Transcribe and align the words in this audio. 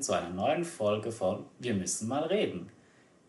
willkommen 0.00 0.02
zu 0.02 0.12
einer 0.12 0.30
neuen 0.30 0.64
Folge 0.64 1.12
von 1.12 1.44
Wir 1.58 1.74
müssen 1.74 2.08
mal 2.08 2.24
reden. 2.24 2.70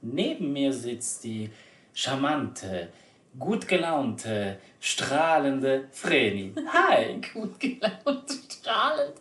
Neben 0.02 0.54
mir 0.54 0.72
sitzt 0.72 1.24
die 1.24 1.50
charmante, 1.94 2.90
gut 3.38 3.68
gelaunte, 3.68 4.58
strahlende 4.80 5.90
Vreni. 5.92 6.54
Hi! 6.74 7.20
gut 7.34 7.60
gelaunt, 7.60 8.32
strahlend. 8.50 9.16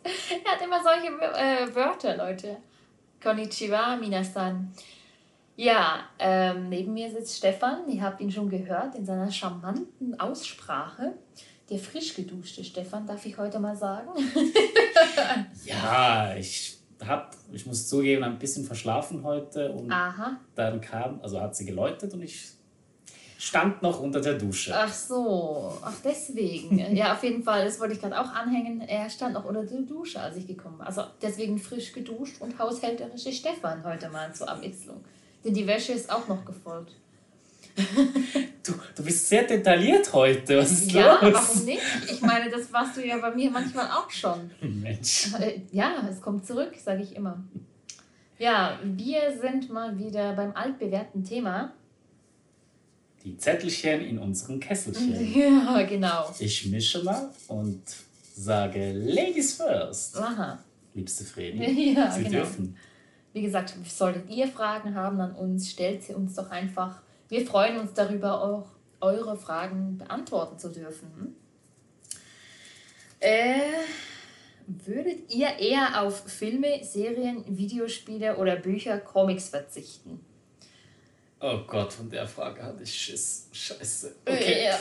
Er 0.44 0.52
hat 0.52 0.62
immer 0.62 0.80
solche 0.82 1.08
äh, 1.08 1.74
Wörter, 1.74 2.16
Leute. 2.16 2.56
Konnichiwa, 3.22 3.96
minasan. 3.96 4.72
Ja, 5.56 6.04
ähm, 6.18 6.68
neben 6.68 6.94
mir 6.94 7.10
sitzt 7.10 7.36
Stefan. 7.36 7.88
Ihr 7.88 8.02
habt 8.02 8.20
ihn 8.20 8.30
schon 8.30 8.48
gehört 8.48 8.94
in 8.94 9.04
seiner 9.04 9.30
charmanten 9.30 10.18
Aussprache. 10.18 11.14
Der 11.68 11.78
frisch 11.78 12.14
geduschte 12.14 12.64
Stefan, 12.64 13.06
darf 13.06 13.26
ich 13.26 13.36
heute 13.36 13.58
mal 13.58 13.76
sagen. 13.76 14.08
ja, 15.64 16.34
ich 16.36 16.79
hab, 17.06 17.36
ich 17.52 17.66
muss 17.66 17.88
zugeben, 17.88 18.24
ein 18.24 18.38
bisschen 18.38 18.64
verschlafen 18.64 19.22
heute 19.22 19.72
und 19.72 19.90
Aha. 19.90 20.38
dann 20.54 20.80
kam, 20.80 21.20
also 21.22 21.40
hat 21.40 21.56
sie 21.56 21.64
geläutet 21.64 22.12
und 22.14 22.22
ich 22.22 22.52
stand 23.40 23.80
noch 23.80 24.00
unter 24.00 24.20
der 24.20 24.34
Dusche. 24.34 24.74
Ach 24.76 24.92
so, 24.92 25.78
ach 25.82 25.94
deswegen. 26.04 26.78
ja, 26.96 27.14
auf 27.14 27.22
jeden 27.22 27.42
Fall, 27.42 27.64
das 27.64 27.80
wollte 27.80 27.94
ich 27.94 28.00
gerade 28.00 28.20
auch 28.20 28.32
anhängen. 28.32 28.82
Er 28.82 29.08
stand 29.08 29.32
noch 29.32 29.44
unter 29.44 29.64
der 29.64 29.80
Dusche, 29.80 30.20
als 30.20 30.36
ich 30.36 30.46
gekommen 30.46 30.78
bin. 30.78 30.86
Also 30.86 31.04
deswegen 31.22 31.58
frisch 31.58 31.92
geduscht 31.92 32.40
und 32.40 32.58
haushälterische 32.58 33.32
Stefan 33.32 33.82
heute 33.84 34.10
mal 34.10 34.34
zur 34.34 34.48
Abwechslung. 34.48 35.02
Denn 35.42 35.54
die 35.54 35.66
Wäsche 35.66 35.92
ist 35.92 36.12
auch 36.12 36.28
noch 36.28 36.44
gefolgt. 36.44 36.94
Du, 38.62 38.74
du 38.94 39.02
bist 39.02 39.26
sehr 39.26 39.44
detailliert 39.44 40.12
heute. 40.12 40.58
Was 40.58 40.70
ist 40.70 40.92
ja, 40.92 41.14
los? 41.22 41.32
warum 41.32 41.64
nicht? 41.64 41.80
Ich 42.12 42.20
meine, 42.20 42.50
das 42.50 42.70
warst 42.70 42.94
du 42.96 43.06
ja 43.06 43.16
bei 43.16 43.34
mir 43.34 43.50
manchmal 43.50 43.86
auch 43.86 44.10
schon. 44.10 44.50
Mensch. 44.60 45.32
Äh, 45.40 45.62
Ja, 45.72 46.06
es 46.10 46.20
kommt 46.20 46.46
zurück, 46.46 46.72
sage 46.76 47.02
ich 47.02 47.16
immer. 47.16 47.42
Ja, 48.38 48.78
wir 48.84 49.20
sind 49.40 49.70
mal 49.70 49.98
wieder 49.98 50.34
beim 50.34 50.54
altbewährten 50.54 51.24
Thema. 51.24 51.72
Die 53.24 53.36
Zettelchen 53.38 54.02
in 54.02 54.18
unseren 54.18 54.60
Kesselchen. 54.60 55.14
Ja, 55.34 55.82
genau. 55.82 56.30
Ich 56.38 56.66
mische 56.66 57.02
mal 57.02 57.30
und 57.48 57.82
sage 58.34 58.92
Ladies 58.92 59.54
first. 59.54 60.18
Aha. 60.18 60.58
Liebste 60.94 61.24
Fredi, 61.24 61.94
Ja, 61.96 62.10
Sie 62.10 62.24
genau. 62.24 62.38
dürfen. 62.40 62.76
Wie 63.32 63.42
gesagt, 63.42 63.74
solltet 63.88 64.28
ihr 64.28 64.48
Fragen 64.48 64.94
haben 64.94 65.20
an 65.20 65.32
uns, 65.34 65.70
stellt 65.70 66.02
sie 66.02 66.14
uns 66.14 66.34
doch 66.34 66.50
einfach. 66.50 67.00
Wir 67.30 67.46
freuen 67.46 67.78
uns 67.78 67.94
darüber, 67.94 68.42
auch 68.42 68.66
eure 69.00 69.36
Fragen 69.36 69.96
beantworten 69.98 70.58
zu 70.58 70.68
dürfen. 70.68 71.36
Äh, 73.20 73.60
würdet 74.66 75.32
ihr 75.32 75.48
eher 75.58 76.02
auf 76.02 76.24
Filme, 76.26 76.82
Serien, 76.82 77.44
Videospiele 77.46 78.36
oder 78.36 78.56
Bücher, 78.56 78.98
Comics 78.98 79.48
verzichten? 79.48 80.20
Oh 81.40 81.58
Gott, 81.68 81.92
von 81.92 82.10
der 82.10 82.26
Frage 82.26 82.62
hatte 82.62 82.82
ich 82.82 82.92
Schiss. 82.92 83.48
Scheiße. 83.52 84.16
Okay. 84.26 84.64
Ja. 84.64 84.78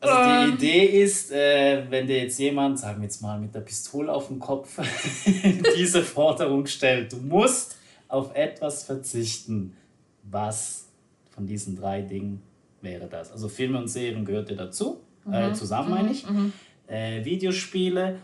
Also 0.00 0.16
Ähm. 0.16 0.56
die 0.58 0.66
Idee 0.66 1.02
ist, 1.02 1.32
äh, 1.32 1.84
wenn 1.90 2.06
dir 2.06 2.22
jetzt 2.22 2.38
jemand, 2.38 2.78
sagen 2.78 3.00
wir 3.00 3.04
jetzt 3.04 3.20
mal 3.20 3.40
mit 3.40 3.52
der 3.54 3.60
Pistole 3.60 4.12
auf 4.12 4.28
dem 4.28 4.38
Kopf, 4.38 4.78
diese 5.76 6.04
Forderung 6.04 6.64
stellt, 6.66 7.12
du 7.12 7.16
musst 7.16 7.76
auf 8.06 8.34
etwas 8.36 8.84
verzichten. 8.84 9.76
Was 10.22 10.87
von 11.38 11.46
diesen 11.46 11.76
drei 11.76 12.02
Dingen 12.02 12.42
wäre 12.80 13.06
das? 13.06 13.30
Also 13.30 13.48
Filme 13.48 13.78
und 13.78 13.86
Serien 13.86 14.24
gehört 14.24 14.50
dir 14.50 14.56
dazu, 14.56 15.00
äh, 15.30 15.52
zusammen 15.52 15.90
meine 15.90 16.10
ich. 16.10 16.26
Äh, 16.88 17.24
Videospiele 17.24 18.18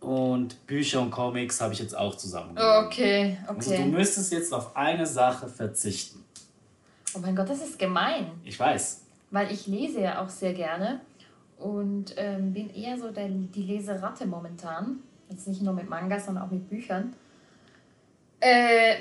und 0.00 0.66
Bücher 0.66 1.00
und 1.00 1.12
Comics 1.12 1.60
habe 1.60 1.74
ich 1.74 1.78
jetzt 1.78 1.96
auch 1.96 2.16
zusammengenommen. 2.16 2.86
Okay, 2.86 3.38
Also 3.46 3.70
du 3.70 3.76
okay. 3.76 3.86
müsstest 3.86 4.32
jetzt 4.32 4.52
auf 4.52 4.76
eine 4.76 5.06
Sache 5.06 5.48
verzichten. 5.48 6.24
Oh 7.14 7.20
mein 7.20 7.36
Gott, 7.36 7.48
das 7.48 7.62
ist 7.62 7.78
gemein. 7.78 8.32
Ich 8.42 8.58
weiß. 8.58 9.02
Weil 9.30 9.52
ich 9.52 9.68
lese 9.68 10.00
ja 10.00 10.20
auch 10.20 10.28
sehr 10.28 10.54
gerne 10.54 11.00
und 11.58 12.14
ähm, 12.16 12.52
bin 12.52 12.68
eher 12.74 12.98
so 12.98 13.12
der, 13.12 13.28
die 13.28 13.62
Leseratte 13.62 14.26
momentan. 14.26 14.98
Jetzt 15.30 15.46
nicht 15.46 15.62
nur 15.62 15.74
mit 15.74 15.88
Mangas, 15.88 16.26
sondern 16.26 16.44
auch 16.44 16.50
mit 16.50 16.68
Büchern. 16.68 17.14
Äh, 18.40 18.94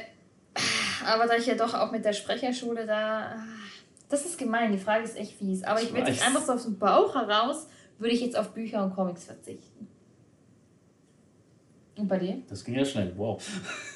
aber 1.05 1.27
da 1.27 1.35
ich 1.35 1.45
ja 1.45 1.55
doch 1.55 1.73
auch 1.73 1.91
mit 1.91 2.05
der 2.05 2.13
Sprecherschule 2.13 2.85
da. 2.85 3.35
Das 4.09 4.25
ist 4.25 4.37
gemein, 4.37 4.71
die 4.71 4.77
Frage 4.77 5.03
ist 5.03 5.17
echt 5.17 5.33
fies. 5.33 5.63
Aber 5.63 5.81
ich, 5.81 5.89
Ich 5.89 5.93
würde 5.93 6.11
jetzt 6.11 6.25
einfach 6.25 6.41
so 6.41 6.53
aus 6.53 6.63
dem 6.63 6.77
Bauch 6.77 7.13
heraus, 7.13 7.67
würde 7.97 8.13
ich 8.13 8.21
jetzt 8.21 8.37
auf 8.37 8.49
Bücher 8.53 8.83
und 8.83 8.95
Comics 8.95 9.25
verzichten. 9.25 9.87
Und 11.97 12.07
bei 12.07 12.19
dir? 12.19 12.41
Das 12.47 12.63
ging 12.63 12.75
ja 12.75 12.85
schnell. 12.85 13.11
Wow. 13.17 13.41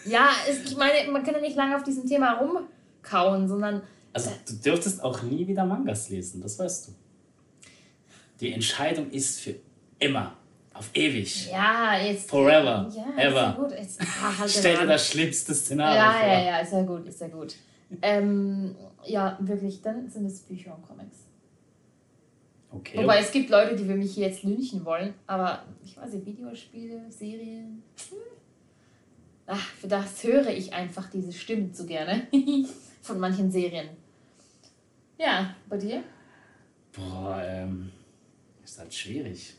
Ja, 0.05 0.29
ich 0.49 0.75
meine, 0.75 1.11
man 1.11 1.23
kann 1.23 1.35
ja 1.35 1.41
nicht 1.41 1.55
lange 1.55 1.75
auf 1.75 1.83
diesem 1.83 2.07
Thema 2.07 2.39
rumkauen, 2.39 3.47
sondern 3.47 3.83
Also 4.11 4.31
du 4.47 4.53
dürftest 4.55 5.03
auch 5.03 5.21
nie 5.21 5.47
wieder 5.47 5.65
Mangas 5.65 6.09
lesen, 6.09 6.41
das 6.41 6.57
weißt 6.57 6.87
du. 6.87 6.91
Die 8.39 8.51
Entscheidung 8.51 9.11
ist 9.11 9.39
für 9.39 9.55
immer, 9.99 10.35
auf 10.81 10.89
ewig. 10.95 11.47
Ja, 11.51 11.95
jetzt. 11.95 12.27
Forever, 12.27 12.89
Ja, 12.95 13.23
ever. 13.23 13.29
Ist 13.29 13.35
ja 13.35 13.51
gut. 13.51 13.71
Jetzt, 13.71 14.01
ah, 14.01 14.39
halt 14.39 14.49
Stell 14.49 14.77
dir 14.77 14.87
das 14.87 15.07
schlimmste 15.11 15.53
Szenario 15.53 15.95
Ja, 15.95 16.11
vor. 16.13 16.27
ja, 16.27 16.41
ja, 16.43 16.57
ist 16.57 16.73
ja 16.73 16.81
gut, 16.81 17.07
ist 17.07 17.21
ja 17.21 17.27
gut. 17.27 17.55
ähm, 18.01 18.75
ja, 19.05 19.37
wirklich, 19.41 19.79
dann 19.83 20.09
sind 20.09 20.25
es 20.25 20.39
Bücher 20.39 20.75
und 20.75 20.81
Comics. 20.87 21.17
Okay. 22.71 22.97
Wobei 22.97 23.19
es 23.19 23.31
gibt 23.31 23.51
Leute, 23.51 23.75
die 23.75 23.85
für 23.85 23.93
mich 23.95 24.15
hier 24.15 24.27
jetzt 24.27 24.41
lynchen 24.43 24.83
wollen, 24.83 25.13
aber 25.27 25.63
ich 25.83 25.95
weiß 25.97 26.13
nicht, 26.13 26.25
Videospiele, 26.25 27.01
Serien. 27.11 27.83
Hm. 28.09 28.17
Ach, 29.45 29.67
für 29.79 29.87
das 29.87 30.23
höre 30.23 30.47
ich 30.49 30.73
einfach 30.73 31.09
diese 31.11 31.31
Stimmen 31.33 31.73
zu 31.75 31.85
gerne. 31.85 32.25
Von 33.03 33.19
manchen 33.19 33.51
Serien. 33.51 33.89
Ja, 35.19 35.53
bei 35.69 35.77
dir? 35.77 36.03
Boah, 36.93 37.39
ähm, 37.45 37.91
ist 38.63 38.79
halt 38.79 38.93
schwierig. 38.93 39.55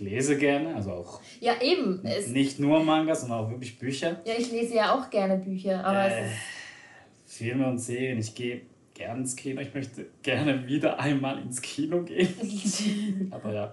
Ich 0.00 0.06
lese 0.06 0.38
gerne, 0.38 0.74
also 0.74 0.92
auch 0.92 1.20
Ja, 1.40 1.60
eben. 1.60 2.00
Nicht 2.32 2.58
nur 2.58 2.82
Mangas, 2.82 3.20
sondern 3.20 3.40
auch 3.40 3.50
wirklich 3.50 3.78
Bücher. 3.78 4.18
ja, 4.24 4.32
ich 4.38 4.50
lese 4.50 4.74
ja 4.76 4.94
auch 4.94 5.10
gerne 5.10 5.36
Bücher, 5.36 5.84
aber 5.84 6.04
Äh, 6.10 6.24
es 6.24 6.30
ist. 6.32 7.36
Filme 7.36 7.66
und 7.66 7.78
Serien, 7.78 8.18
ich 8.18 8.34
gehe 8.34 8.62
gerne 8.94 9.20
ins 9.20 9.36
Kino. 9.36 9.60
Ich 9.60 9.74
möchte 9.74 10.06
gerne 10.22 10.66
wieder 10.66 10.98
einmal 10.98 11.38
ins 11.42 11.60
Kino 11.60 12.02
gehen. 12.02 13.28
Aber 13.30 13.52
ja. 13.52 13.72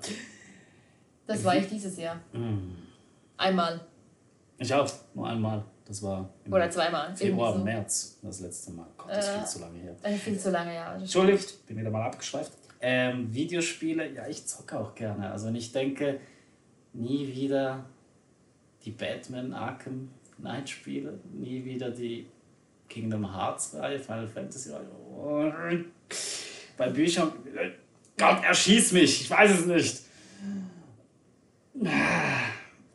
Das 1.26 1.44
war 1.44 1.56
ich 1.58 1.68
dieses 1.68 1.98
Jahr. 1.98 2.16
Mm. 2.34 2.76
Einmal. 3.38 3.82
Ich 4.58 4.74
auch, 4.74 4.90
nur 5.14 5.28
einmal. 5.28 5.64
Das 5.86 6.02
war 6.04 6.30
Oder 6.50 6.70
zweimal. 6.70 7.16
Februar, 7.16 7.52
irgendwie 7.54 7.72
März, 7.72 8.20
das 8.22 8.40
letzte 8.42 8.72
Mal. 8.72 8.88
Gott, 8.98 9.09
das 9.12 9.28
ist 9.28 9.32
Äh, 9.34 9.38
viel 9.40 9.48
zu 9.48 9.59
lange 9.59 9.80
her. 9.80 9.96
so. 10.04 10.09
Viel 10.18 10.40
zu 10.40 10.52
lange, 10.52 10.76
ja. 10.76 10.96
Entschuldigt, 10.96 11.66
bin 11.68 11.78
wieder 11.78 11.90
mal 11.90 12.04
abgeschweift. 12.06 12.52
Ähm, 12.80 13.34
Videospiele, 13.34 14.14
ja, 14.14 14.28
ich 14.28 14.46
zocke 14.46 14.80
auch 14.80 14.96
gerne. 14.96 15.32
Also, 15.32 15.50
ich 15.50 15.72
denke, 15.72 16.20
nie 16.94 17.28
wieder 17.34 17.86
die 18.86 18.92
Batman 18.92 19.54
Arkham 19.54 20.10
Knight 20.38 20.70
Spiele, 20.70 21.20
nie 21.34 21.64
wieder 21.66 21.90
die 21.90 22.28
Kingdom 22.88 23.34
Hearts 23.34 23.76
Reihe, 23.76 24.00
Final 24.00 24.28
Fantasy 24.28 24.72
Reihe. 24.72 24.88
Oh, 25.16 25.52
Bei 26.78 26.90
Büchern, 26.90 27.32
Gott, 28.18 28.44
erschieß 28.44 28.94
mich, 28.94 29.22
ich 29.22 29.30
weiß 29.30 29.59
es 29.59 29.66
nicht. 29.66 30.02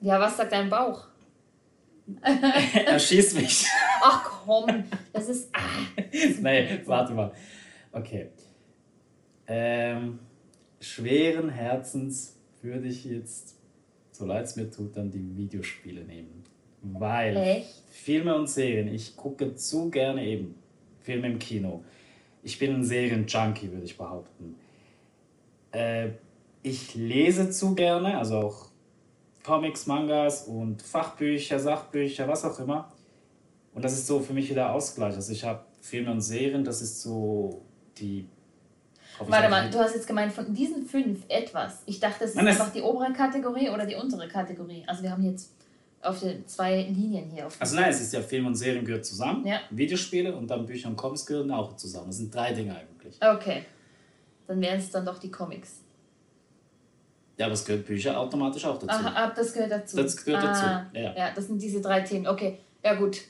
Ja, 0.01 0.21
was 0.21 0.37
sagt 0.37 0.53
dein 0.53 0.69
Bauch? 0.69 1.07
erschieß 2.87 3.35
mich. 3.35 3.67
Ach 4.03 4.25
komm, 4.45 4.85
das 5.13 5.29
ist. 5.29 5.49
Ah, 5.53 5.61
nee, 6.41 6.81
warte 6.85 7.13
mal. 7.13 7.33
Okay. 7.93 8.31
Ähm, 9.55 10.19
schweren 10.81 11.51
Herzens 11.51 12.39
würde 12.63 12.89
ich 12.89 13.05
jetzt, 13.05 13.55
so 14.11 14.25
leid 14.25 14.47
es 14.47 14.57
mir 14.57 14.71
tut, 14.71 14.97
dann 14.97 15.11
die 15.11 15.37
Videospiele 15.37 16.05
nehmen. 16.05 16.43
Weil 16.81 17.37
echt? 17.37 17.83
Filme 17.91 18.35
und 18.35 18.49
Serien, 18.49 18.89
ich 18.89 19.15
gucke 19.15 19.55
zu 19.55 19.91
gerne 19.91 20.25
eben 20.25 20.55
Filme 21.03 21.27
im 21.27 21.39
Kino. 21.39 21.85
Ich 22.43 22.59
bin 22.59 22.75
ein 22.75 22.83
Serien-Junkie, 22.83 23.71
würde 23.71 23.85
ich 23.85 23.99
behaupten. 23.99 24.57
Äh, 25.71 26.13
ich 26.63 26.95
lese 26.95 27.51
zu 27.51 27.75
gerne, 27.75 28.17
also 28.17 28.39
auch 28.39 28.69
Comics, 29.45 29.87
Mangas 29.87 30.47
und 30.47 30.81
Fachbücher, 30.81 31.59
Sachbücher, 31.59 32.27
was 32.27 32.45
auch 32.47 32.59
immer. 32.59 32.91
Und 33.75 33.85
das 33.85 33.93
ist 33.93 34.07
so 34.07 34.19
für 34.21 34.33
mich 34.33 34.49
wieder 34.49 34.73
Ausgleich. 34.73 35.15
Also 35.15 35.31
ich 35.31 35.45
habe 35.45 35.63
Filme 35.83 36.11
und 36.11 36.23
Serien, 36.23 36.65
das 36.65 36.81
ist 36.81 37.03
so 37.03 37.67
die... 37.99 38.27
Warte 39.31 39.49
mal, 39.49 39.63
nicht- 39.65 39.75
du 39.75 39.79
hast 39.79 39.95
jetzt 39.95 40.07
gemeint, 40.07 40.33
von 40.33 40.53
diesen 40.55 40.85
fünf 40.87 41.25
etwas. 41.29 41.83
Ich 41.87 42.01
dachte, 42.01 42.25
es 42.25 42.31
ist 42.31 42.37
das- 42.39 42.47
einfach 42.47 42.73
die 42.73 42.81
obere 42.83 43.13
Kategorie 43.13 43.69
oder 43.71 43.87
die 43.87 43.95
untere 43.95 44.27
Kategorie. 44.29 44.85
Also 44.87 45.03
wir 45.03 45.11
haben 45.11 45.25
jetzt 45.25 45.53
auf 46.01 46.19
den 46.21 46.47
zwei 46.49 46.83
Linien 46.83 47.31
hier. 47.31 47.47
Auf 47.47 47.57
Also 47.61 47.77
nein, 47.77 47.91
es 47.91 48.01
ist 48.01 48.13
ja 48.13 48.21
Film 48.21 48.47
und 48.47 48.55
Serien 48.57 48.85
gehört 48.85 49.05
zusammen. 49.07 49.47
Ja. 49.47 49.61
Videospiele 49.71 50.35
und 50.35 50.49
dann 50.51 50.67
Bücher 50.67 50.89
und 50.89 50.97
Comics 50.97 51.25
gehören 51.27 51.51
auch 51.53 51.77
zusammen. 51.77 52.09
Das 52.09 52.17
sind 52.17 52.35
drei 52.35 52.53
Dinge 52.53 52.75
eigentlich. 52.77 53.17
Okay. 53.23 53.65
Dann 54.49 54.61
wären 54.61 54.79
es 54.79 54.91
dann 54.91 55.07
doch 55.07 55.19
die 55.19 55.31
Comics. 55.31 55.81
Ja, 57.39 57.47
aber 57.47 57.55
es 57.55 57.65
gehört 57.65 57.87
Bücher 57.87 58.19
automatisch 58.19 58.65
auch 58.65 58.79
dazu. 58.79 58.89
Aha, 58.89 59.33
das 59.35 59.53
gehört 59.53 59.71
dazu. 59.73 59.97
Das 59.97 60.23
gehört 60.25 60.45
dazu, 60.45 60.65
ah, 60.65 60.87
ja. 60.93 61.15
Ja, 61.17 61.31
das 61.35 61.47
sind 61.47 61.61
diese 61.63 61.81
drei 61.81 62.01
Themen. 62.01 62.27
Okay, 62.27 62.59
ja 62.85 62.95
gut. 62.95 63.21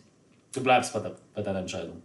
Du 0.52 0.62
bleibst 0.62 0.92
bei, 0.92 1.00
der, 1.00 1.16
bei 1.34 1.40
deiner 1.42 1.60
Entscheidung. 1.60 2.02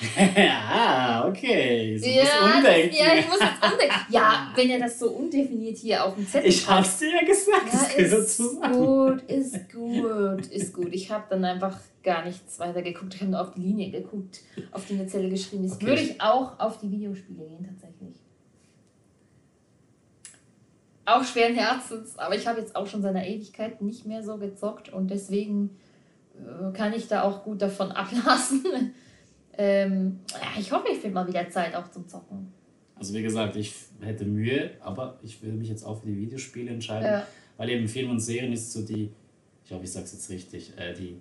ja, 0.36 1.24
okay. 1.26 1.98
Sie 1.98 2.16
ja, 2.16 2.22
muss 2.22 2.56
umdenken. 2.56 2.96
ja, 2.96 3.14
ich 3.18 3.28
muss 3.28 3.40
jetzt 3.40 3.72
umdenken. 3.72 3.94
Ja, 4.10 4.52
wenn 4.54 4.70
er 4.70 4.78
das 4.78 4.98
so 4.98 5.10
undefiniert 5.10 5.76
hier 5.76 6.04
auf 6.04 6.14
dem 6.14 6.26
Zettel 6.26 6.48
Ich 6.48 6.68
hab's 6.68 6.98
dir 6.98 7.10
ja 7.10 7.24
gesagt, 7.24 7.96
ja, 7.96 8.04
ist 8.04 8.38
gut, 8.38 9.22
ist 9.22 9.72
gut, 9.72 10.46
ist 10.46 10.74
gut. 10.74 10.94
Ich 10.94 11.10
habe 11.10 11.24
dann 11.28 11.44
einfach 11.44 11.78
gar 12.04 12.24
nichts 12.24 12.60
weiter 12.60 12.82
geguckt. 12.82 13.14
Ich 13.14 13.20
habe 13.20 13.32
nur 13.32 13.40
auf 13.40 13.52
die 13.54 13.60
Linie 13.60 13.90
geguckt, 13.90 14.40
auf 14.70 14.86
die 14.86 14.94
eine 14.94 15.08
Zelle 15.08 15.28
geschrieben 15.28 15.64
ist. 15.64 15.74
Okay. 15.74 15.86
Würde 15.86 16.02
ich 16.02 16.20
auch 16.20 16.58
auf 16.60 16.78
die 16.78 16.90
Videospiele 16.90 17.44
gehen, 17.44 17.66
tatsächlich. 17.68 18.16
Auch 21.06 21.24
schweren 21.24 21.54
Herzens, 21.54 22.18
aber 22.18 22.36
ich 22.36 22.46
habe 22.46 22.60
jetzt 22.60 22.76
auch 22.76 22.86
schon 22.86 23.02
seit 23.02 23.16
einer 23.16 23.26
Ewigkeit 23.26 23.82
nicht 23.82 24.06
mehr 24.06 24.22
so 24.22 24.36
gezockt 24.36 24.92
und 24.92 25.10
deswegen 25.10 25.70
äh, 26.36 26.72
kann 26.72 26.92
ich 26.92 27.08
da 27.08 27.22
auch 27.22 27.42
gut 27.42 27.62
davon 27.62 27.90
ablassen. 27.92 28.94
Ähm, 29.58 30.20
ja, 30.30 30.58
ich 30.60 30.70
hoffe, 30.72 30.88
ich 30.92 30.98
finde 30.98 31.14
mal 31.14 31.26
wieder 31.28 31.48
Zeit 31.50 31.74
auch 31.74 31.90
zum 31.90 32.08
Zocken. 32.08 32.52
Also 32.94 33.14
wie 33.14 33.22
gesagt, 33.22 33.54
ich 33.56 33.74
hätte 34.00 34.24
Mühe, 34.24 34.70
aber 34.80 35.18
ich 35.22 35.42
würde 35.42 35.56
mich 35.56 35.68
jetzt 35.68 35.84
auch 35.84 36.00
für 36.00 36.06
die 36.06 36.16
Videospiele 36.16 36.70
entscheiden. 36.70 37.06
Ja. 37.06 37.26
Weil 37.56 37.70
eben 37.70 37.86
Film 37.88 38.10
und 38.10 38.20
Serien 38.20 38.52
ist 38.52 38.72
so 38.72 38.82
die, 38.82 39.10
ich 39.64 39.72
hoffe, 39.72 39.84
ich 39.84 39.92
sag's 39.92 40.12
jetzt 40.12 40.30
richtig, 40.30 40.72
äh, 40.78 40.94
die 40.94 41.20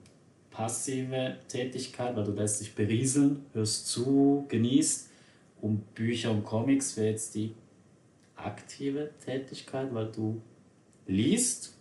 passive 0.51 1.35
Tätigkeit, 1.47 2.15
weil 2.15 2.23
du 2.23 2.31
lässt 2.31 2.61
dich 2.61 2.73
berieseln, 2.73 3.45
hörst 3.53 3.87
zu, 3.87 4.45
genießt. 4.47 5.09
Und 5.61 5.93
Bücher 5.95 6.31
und 6.31 6.43
Comics 6.45 6.95
wäre 6.97 7.09
jetzt 7.09 7.33
die 7.35 7.53
aktive 8.35 9.09
Tätigkeit, 9.25 9.93
weil 9.93 10.11
du 10.11 10.41
liest, 11.07 11.73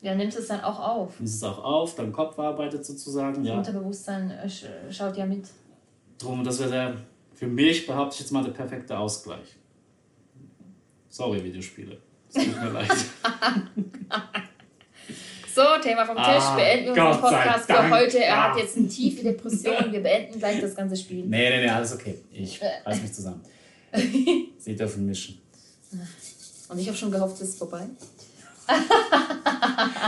Ja, 0.00 0.14
nimmst 0.14 0.38
es 0.38 0.48
dann 0.48 0.60
auch 0.62 0.78
auf. 0.80 1.18
nimmst 1.20 1.36
es 1.36 1.42
auch 1.42 1.62
auf, 1.62 1.94
dein 1.94 2.12
Kopf 2.12 2.38
arbeitet 2.38 2.84
sozusagen. 2.86 3.36
Das 3.42 3.46
Ja. 3.46 3.58
Unterbewusstsein 3.58 4.30
äh, 4.30 4.48
sch 4.48 4.64
schaut 4.90 5.16
ja 5.16 5.26
mit. 5.26 5.48
Drum, 6.20 6.44
das 6.44 6.58
wäre 6.60 6.70
der, 6.70 6.96
für 7.34 7.46
mich, 7.46 7.86
behaupte 7.86 8.14
ich 8.14 8.20
jetzt 8.20 8.30
mal, 8.30 8.44
der 8.44 8.50
perfekte 8.52 8.96
Ausgleich. 8.98 9.56
Sorry, 11.08 11.42
Videospiele. 11.42 11.98
Es 12.32 12.44
tut 12.44 12.62
mir 12.62 12.70
leid. 12.72 12.90
So, 15.52 15.62
Thema 15.82 16.04
vom 16.06 16.16
Tisch. 16.16 16.24
Ah, 16.26 16.54
beenden 16.54 16.94
wir 16.94 17.04
unseren 17.06 17.20
Podcast 17.20 17.66
für 17.66 17.90
heute. 17.90 18.18
Er 18.22 18.36
Ah. 18.38 18.50
hat 18.52 18.58
jetzt 18.58 18.76
eine 18.76 18.86
tiefe 18.88 19.22
Depression. 19.24 19.90
Wir 19.92 20.00
beenden 20.00 20.38
gleich 20.38 20.60
das 20.60 20.74
ganze 20.76 20.96
Spiel. 20.96 21.24
Nee, 21.26 21.50
nee, 21.50 21.62
nee, 21.62 21.68
alles 21.68 21.92
okay. 21.94 22.18
Ich 22.32 22.60
reiß 22.62 23.02
mich 23.02 23.12
zusammen. 23.12 23.40
Sie 24.58 24.76
dürfen 24.76 25.06
mischen. 25.06 25.40
Und 26.68 26.78
ich 26.78 26.86
habe 26.86 26.96
schon 26.96 27.10
gehofft, 27.10 27.34
es 27.42 27.48
ist 27.50 27.58
vorbei. 27.58 27.84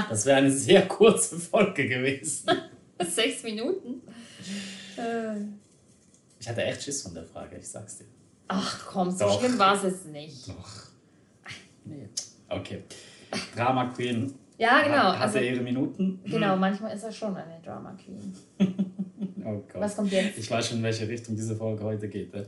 Das 0.08 0.25
wäre 0.26 0.37
eine 0.38 0.50
sehr 0.53 0.87
kurze 0.87 1.41
Folge 1.41 1.88
gewesen. 1.88 2.49
Sechs 3.00 3.43
Minuten. 3.43 4.00
Äh. 4.97 5.62
Ich 6.43 6.49
hatte 6.49 6.65
echt 6.65 6.83
Schiss 6.83 7.03
von 7.03 7.15
der 7.15 7.23
Frage, 7.25 7.56
ich 7.56 7.69
sag's 7.69 7.99
dir. 7.99 8.06
Ach 8.49 8.85
komm, 8.87 9.12
so 9.12 9.27
Doch. 9.27 9.39
schlimm 9.39 9.56
war 9.61 9.77
es 9.77 9.85
jetzt 9.85 10.06
nicht. 10.09 10.49
Doch. 10.49 10.87
Nee. 11.85 12.09
Okay. 12.49 12.83
Drama 13.55 13.85
Queen. 13.93 14.35
Ja, 14.59 14.83
genau. 14.83 15.12
Hatte 15.12 15.21
Also, 15.21 15.39
ihre 15.39 15.61
Minuten. 15.62 16.19
genau, 16.25 16.56
manchmal 16.67 16.97
ist 16.97 17.05
er 17.05 17.12
schon 17.12 17.37
eine 17.37 17.61
Drama 17.65 17.93
Queen. 17.93 18.35
Oh 19.44 19.62
Gott. 19.73 19.81
Was 19.81 19.94
kommt 19.94 20.11
jetzt? 20.11 20.37
Ich 20.37 20.50
weiß 20.50 20.67
schon, 20.69 20.79
in 20.79 20.83
welche 20.83 21.06
Richtung 21.06 21.37
diese 21.37 21.55
Folge 21.55 21.85
heute 21.85 22.09
geht. 22.09 22.35
Ne? 22.35 22.44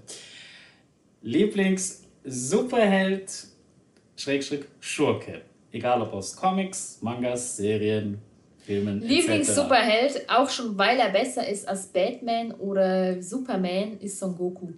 Lieblings-Superheld, 1.23 3.46
Schrägstrich, 4.17 4.64
Schurke. 4.81 5.43
Egal 5.70 6.02
ob 6.02 6.12
aus 6.14 6.35
Comics, 6.35 6.99
Mangas, 7.00 7.56
Serien, 7.56 8.20
Filmen. 8.64 9.00
Lieblings-Superheld, 9.00 10.28
auch 10.28 10.49
schon 10.49 10.76
weil 10.78 10.99
er 10.99 11.11
besser 11.11 11.46
ist 11.46 11.69
als 11.69 11.87
Batman 11.87 12.52
oder 12.52 13.22
Superman, 13.22 13.99
ist 14.00 14.19
Son 14.19 14.37
Goku. 14.37 14.69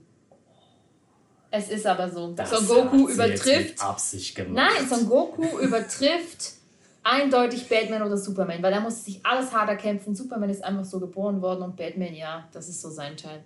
Es 1.51 1.69
ist 1.69 1.87
aber 1.87 2.11
so. 2.11 2.33
Das 2.33 2.51
Son 2.51 2.67
Goku 2.67 3.09
übertrifft. 3.09 3.81
Absicht 3.81 4.35
gemacht. 4.35 4.55
Nein, 4.55 4.89
Son 4.89 5.09
Goku 5.09 5.59
übertrifft 5.61 6.55
eindeutig 7.03 7.69
Batman 7.69 8.03
oder 8.03 8.17
Superman, 8.17 8.63
weil 8.63 8.73
er 8.73 8.81
muss 8.81 9.05
sich 9.05 9.25
alles 9.25 9.53
hart 9.53 9.69
erkämpfen. 9.69 10.15
Superman 10.15 10.51
ist 10.51 10.65
einfach 10.65 10.85
so 10.85 10.99
geboren 10.99 11.41
worden 11.41 11.63
und 11.63 11.77
Batman, 11.77 12.15
ja, 12.15 12.49
das 12.53 12.69
ist 12.69 12.81
so 12.81 12.91
sein 12.91 13.17
Teil. 13.17 13.45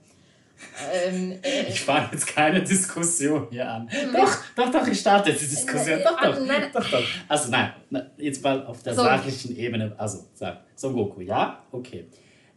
Ähm, 0.92 1.38
äh, 1.42 1.68
Ich 1.68 1.80
fange 1.82 2.08
jetzt 2.12 2.26
keine 2.26 2.62
Diskussion 2.62 3.48
hier 3.50 3.68
an. 3.68 3.88
Doch, 4.12 4.36
doch, 4.56 4.70
doch, 4.70 4.86
ich 4.86 4.98
starte 5.00 5.30
jetzt 5.30 5.42
die 5.42 5.48
Diskussion. 5.48 5.98
Äh, 6.00 6.04
Doch, 6.04 6.20
doch, 6.20 6.36
äh, 6.36 6.46
nein. 6.46 6.70
doch, 6.72 6.90
doch. 6.90 7.02
Also 7.28 7.50
nein, 7.50 7.72
jetzt 8.16 8.42
mal 8.42 8.64
auf 8.66 8.82
der 8.82 8.94
So. 8.94 9.02
sachlichen 9.02 9.56
Ebene. 9.56 9.92
Also, 9.96 10.26
sag, 10.34 10.60
Son 10.74 10.92
Goku, 10.94 11.20
ja? 11.20 11.62
Okay. 11.72 12.06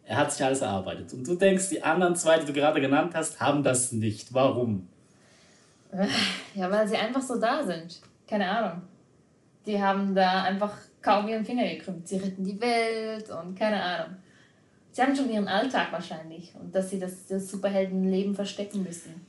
Er 0.06 0.18
hat 0.18 0.32
sich 0.32 0.44
alles 0.44 0.62
erarbeitet. 0.62 1.14
Und 1.14 1.26
du 1.28 1.36
denkst, 1.36 1.70
die 1.70 1.82
anderen 1.82 2.16
zwei, 2.16 2.40
die 2.40 2.46
du 2.46 2.54
gerade 2.54 2.82
genannt 2.82 3.14
hast, 3.16 3.40
haben 3.40 3.64
das 3.64 3.92
nicht. 3.94 4.34
Warum? 4.34 4.88
ja, 6.56 6.70
weil 6.72 6.88
sie 6.88 6.98
einfach 6.98 7.22
so 7.22 7.40
da 7.40 7.64
sind. 7.64 8.02
Keine 8.28 8.50
Ahnung. 8.50 8.82
Die 9.66 9.82
haben 9.82 10.14
da 10.16 10.44
einfach 10.44 10.74
kaum 11.02 11.28
ihren 11.28 11.46
Finger 11.46 11.68
gekrümmt. 11.68 12.08
Sie 12.08 12.18
retten 12.18 12.44
die 12.44 12.60
Welt 12.60 13.30
und 13.30 13.58
keine 13.58 13.82
Ahnung. 13.82 14.16
Sie 14.94 15.02
haben 15.02 15.16
schon 15.16 15.30
ihren 15.30 15.48
Alltag 15.48 15.92
wahrscheinlich 15.92 16.54
und 16.60 16.74
dass 16.74 16.90
sie 16.92 17.00
das, 17.00 17.26
das 17.28 17.50
Superheldenleben 17.50 18.36
verstecken 18.36 18.84
müssen. 18.84 19.26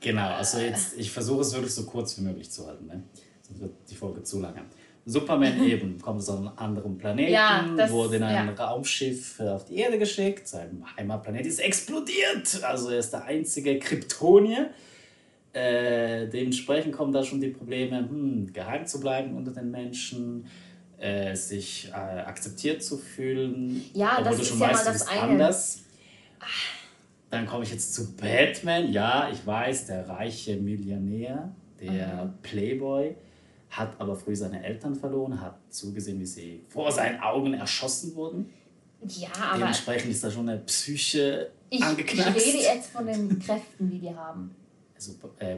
Genau, 0.00 0.34
also 0.34 0.58
jetzt, 0.58 0.98
ich 0.98 1.10
versuche 1.10 1.40
es 1.40 1.52
wirklich 1.54 1.72
so 1.74 1.84
kurz 1.86 2.18
wie 2.18 2.22
möglich 2.22 2.50
zu 2.50 2.66
halten. 2.66 2.86
Ne? 2.86 3.02
Sonst 3.42 3.60
wird 3.62 3.72
die 3.90 3.94
Folge 3.94 4.22
zu 4.22 4.40
lange. 4.40 4.60
Superman 5.06 5.62
eben 5.66 5.98
kommt 5.98 6.18
aus 6.20 6.28
einem 6.30 6.50
anderen 6.56 6.98
Planeten, 6.98 7.32
Ja, 7.32 7.66
das- 7.76 7.90
wurde 7.90 8.16
in 8.16 8.22
ein 8.22 8.46
ja. 8.48 8.52
Raumschiff 8.66 9.40
auf 9.40 9.64
die 9.64 9.76
Erde 9.76 9.98
geschickt, 9.98 10.46
sein 10.46 10.84
Heimatplanet 10.98 11.46
ist 11.46 11.60
explodiert. 11.60 12.62
Also 12.62 12.90
er 12.90 12.98
ist 12.98 13.10
der 13.14 13.24
einzige 13.24 13.78
Kryptonier. 13.78 14.70
Äh, 15.54 16.26
dementsprechend 16.28 16.92
kommen 16.94 17.12
da 17.12 17.22
schon 17.24 17.40
die 17.40 17.48
Probleme, 17.48 18.00
hm, 18.00 18.52
geheim 18.52 18.86
zu 18.86 19.00
bleiben 19.00 19.34
unter 19.36 19.52
den 19.52 19.70
Menschen, 19.70 20.46
äh, 20.98 21.34
sich 21.34 21.88
äh, 21.90 21.92
akzeptiert 21.92 22.82
zu 22.82 22.96
fühlen, 22.98 23.84
Ja, 23.94 24.12
obwohl 24.18 24.24
das 24.24 24.36
du 24.36 24.42
ist 24.42 24.48
schon 24.48 24.58
ja 24.60 24.68
weißt, 24.68 24.84
mal 24.86 24.92
das 24.92 25.08
eine. 25.08 25.20
anders. 25.22 25.78
Dann 27.30 27.46
komme 27.46 27.64
ich 27.64 27.72
jetzt 27.72 27.94
zu 27.94 28.14
Batman. 28.16 28.92
Ja, 28.92 29.28
ich 29.32 29.44
weiß, 29.46 29.86
der 29.86 30.08
reiche 30.08 30.56
Millionär, 30.56 31.52
der 31.80 32.32
Playboy, 32.42 33.16
hat 33.70 34.00
aber 34.00 34.14
früh 34.14 34.36
seine 34.36 34.62
Eltern 34.64 34.94
verloren, 34.94 35.40
hat 35.40 35.56
zugesehen, 35.68 36.20
wie 36.20 36.26
sie 36.26 36.62
vor 36.68 36.92
seinen 36.92 37.20
Augen 37.20 37.54
erschossen 37.54 38.14
wurden. 38.14 38.50
Ja, 39.06 39.28
aber 39.50 39.58
Dementsprechend 39.58 40.10
ist 40.12 40.22
da 40.22 40.30
schon 40.30 40.48
eine 40.48 40.60
Psyche 40.60 41.50
ich, 41.70 41.80
ich 41.80 41.84
angeknackst. 41.84 42.36
rede 42.46 42.58
jetzt 42.58 42.90
von 42.90 43.04
den 43.06 43.38
Kräften, 43.40 43.90
die 43.90 43.98
die 43.98 44.14
haben. 44.14 44.54
Super, 44.96 45.28
äh, 45.40 45.56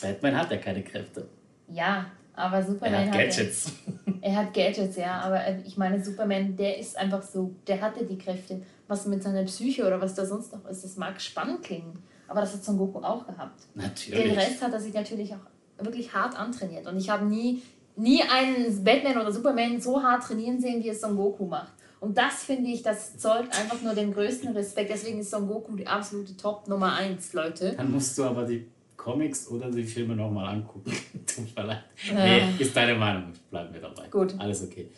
Batman 0.00 0.36
hat 0.38 0.50
ja 0.50 0.56
keine 0.58 0.82
Kräfte. 0.82 1.28
Ja, 1.68 2.06
aber 2.34 2.56
Er 2.58 2.66
Superman 2.66 3.00
hat 3.00 3.06
hat, 3.06 3.14
Gadgets. 3.14 3.72
Er 4.20 4.36
hat 4.36 4.54
Gadgets, 4.54 4.96
ja, 4.96 5.20
aber 5.20 5.44
äh, 5.44 5.60
ich 5.64 5.76
meine, 5.76 6.02
Superman, 6.02 6.56
der 6.56 6.78
ist 6.78 6.96
einfach 6.96 7.22
so, 7.22 7.54
der 7.66 7.80
hatte 7.80 8.04
die 8.04 8.18
Kräfte. 8.18 8.62
Was 8.86 9.06
mit 9.06 9.22
seiner 9.22 9.44
Psyche 9.44 9.86
oder 9.86 10.00
was 10.00 10.14
da 10.14 10.26
sonst 10.26 10.52
noch 10.52 10.66
ist, 10.66 10.84
das 10.84 10.96
mag 10.96 11.20
spannend 11.20 11.62
klingen. 11.62 11.98
Aber 12.28 12.40
das 12.40 12.52
hat 12.54 12.64
Son 12.64 12.76
Goku 12.76 12.98
auch 12.98 13.26
gehabt. 13.26 13.60
Den 13.74 13.82
Natürlich. 13.82 14.36
Rest 14.36 14.62
hat 14.62 14.72
er 14.72 14.80
sich 14.80 14.92
natürlich 14.92 15.32
auch 15.34 15.84
wirklich 15.84 16.12
hart 16.12 16.38
antrainiert. 16.38 16.86
Und 16.86 16.96
ich 16.96 17.08
habe 17.08 17.24
nie, 17.24 17.62
nie 17.96 18.22
einen 18.22 18.82
Batman 18.84 19.18
oder 19.18 19.32
Superman 19.32 19.80
so 19.80 20.02
hart 20.02 20.24
trainieren 20.24 20.60
sehen, 20.60 20.82
wie 20.82 20.88
es 20.88 21.00
Son 21.00 21.16
Goku 21.16 21.46
macht. 21.46 21.72
Und 22.00 22.18
das 22.18 22.42
finde 22.44 22.70
ich, 22.70 22.82
das 22.82 23.16
zollt 23.16 23.58
einfach 23.58 23.80
nur 23.80 23.94
den 23.94 24.12
größten 24.12 24.52
Respekt. 24.54 24.90
Deswegen 24.90 25.20
ist 25.20 25.30
Son 25.30 25.46
Goku 25.46 25.74
die 25.76 25.86
absolute 25.86 26.36
Top 26.36 26.68
Nummer 26.68 26.94
1, 26.94 27.32
Leute. 27.32 27.72
Dann 27.76 27.90
musst 27.90 28.18
du 28.18 28.24
aber 28.24 28.44
die 28.44 28.66
Comics 29.04 29.48
oder 29.48 29.70
die 29.70 29.84
Filme 29.84 30.16
nochmal 30.16 30.54
angucken. 30.54 30.90
Tut 31.26 31.54
mir 31.54 31.62
leid. 31.62 31.84
Ja. 32.08 32.14
Nee, 32.14 32.42
ist 32.58 32.74
deine 32.74 32.94
Meinung. 32.94 33.34
Bleiben 33.50 33.74
wir 33.74 33.82
dabei. 33.82 34.08
Gut. 34.08 34.34
Alles 34.38 34.64
okay. 34.64 34.88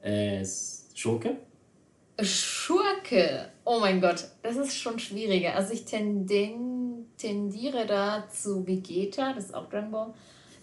Äh, 0.00 0.46
Schurke? 0.94 1.38
Schurke. 2.22 3.48
Oh 3.64 3.80
mein 3.80 4.00
Gott, 4.00 4.28
das 4.42 4.56
ist 4.56 4.76
schon 4.76 5.00
schwieriger. 5.00 5.56
Also 5.56 5.72
ich 5.72 5.84
tenden, 5.84 7.06
tendiere 7.16 7.84
da 7.84 8.28
zu 8.28 8.64
Vegeta, 8.64 9.32
das 9.32 9.46
ist 9.46 9.54
auch 9.54 9.68
Dragon 9.68 9.90
Ball. 9.90 10.14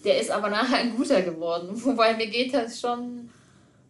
Der 0.06 0.22
ist 0.22 0.32
aber 0.32 0.50
nachher 0.50 0.78
ein 0.78 0.96
guter 0.96 1.22
geworden. 1.22 1.72
Wobei 1.84 2.18
Vegeta 2.18 2.60
ist 2.60 2.80
schon. 2.80 3.30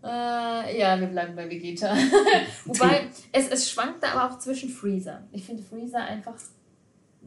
Äh, 0.03 0.79
ja, 0.79 0.99
wir 0.99 1.07
bleiben 1.07 1.35
bei 1.35 1.47
Vegeta. 1.47 1.95
Wobei, 2.65 3.07
es, 3.31 3.49
es 3.49 3.69
schwankt 3.69 4.01
da 4.01 4.13
aber 4.13 4.33
auch 4.33 4.39
zwischen 4.39 4.69
Freezer. 4.69 5.21
Ich 5.31 5.43
finde 5.43 5.61
Freezer 5.61 6.03
einfach. 6.03 6.33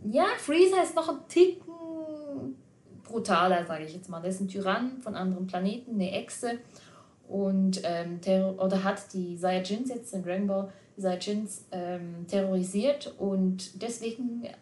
Ja, 0.05 0.27
Freezer 0.39 0.83
ist 0.83 0.95
noch 0.95 1.09
ein 1.09 1.29
Ticken 1.29 1.73
brutaler, 3.05 3.67
sage 3.67 3.85
ich 3.85 3.95
jetzt 3.95 4.09
mal. 4.09 4.21
Der 4.21 4.31
ist 4.31 4.41
ein 4.41 4.49
Tyrann 4.49 4.99
von 5.01 5.15
anderen 5.15 5.47
Planeten, 5.47 5.95
eine 5.95 6.13
Echse 6.13 6.59
und 7.29 7.81
ähm, 7.85 8.21
oder 8.59 8.85
hat 8.85 9.13
die 9.13 9.37
Saiyajins 9.37 9.91
jetzt 9.91 10.15
in 10.15 10.23
Dragon 10.23 10.47
Ball 10.47 10.73
Saiyajins 10.97 11.67
ähm, 11.73 12.27
terrorisiert 12.27 13.15
und 13.19 13.83
deswegen 13.83 14.45
äh, 14.45 14.53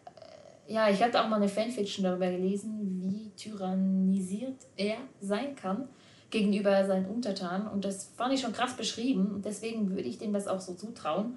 ja, 0.69 0.89
ich 0.89 1.03
hatte 1.03 1.23
auch 1.23 1.29
mal 1.29 1.37
eine 1.37 1.49
Fanfiction 1.49 2.05
darüber 2.05 2.29
gelesen, 2.29 3.01
wie 3.01 3.31
tyrannisiert 3.37 4.67
er 4.77 4.97
sein 5.21 5.55
kann 5.55 5.89
gegenüber 6.31 6.85
seinen 6.87 7.07
Untertanen. 7.07 7.69
Und 7.69 7.85
das 7.85 8.11
fand 8.17 8.35
ich 8.35 8.41
schon 8.41 8.53
krass 8.53 8.77
beschrieben. 8.77 9.31
Und 9.35 9.45
deswegen 9.45 9.91
würde 9.91 10.03
ich 10.03 10.19
dem 10.19 10.33
das 10.33 10.49
auch 10.49 10.61
so 10.61 10.75
zutrauen. 10.75 11.37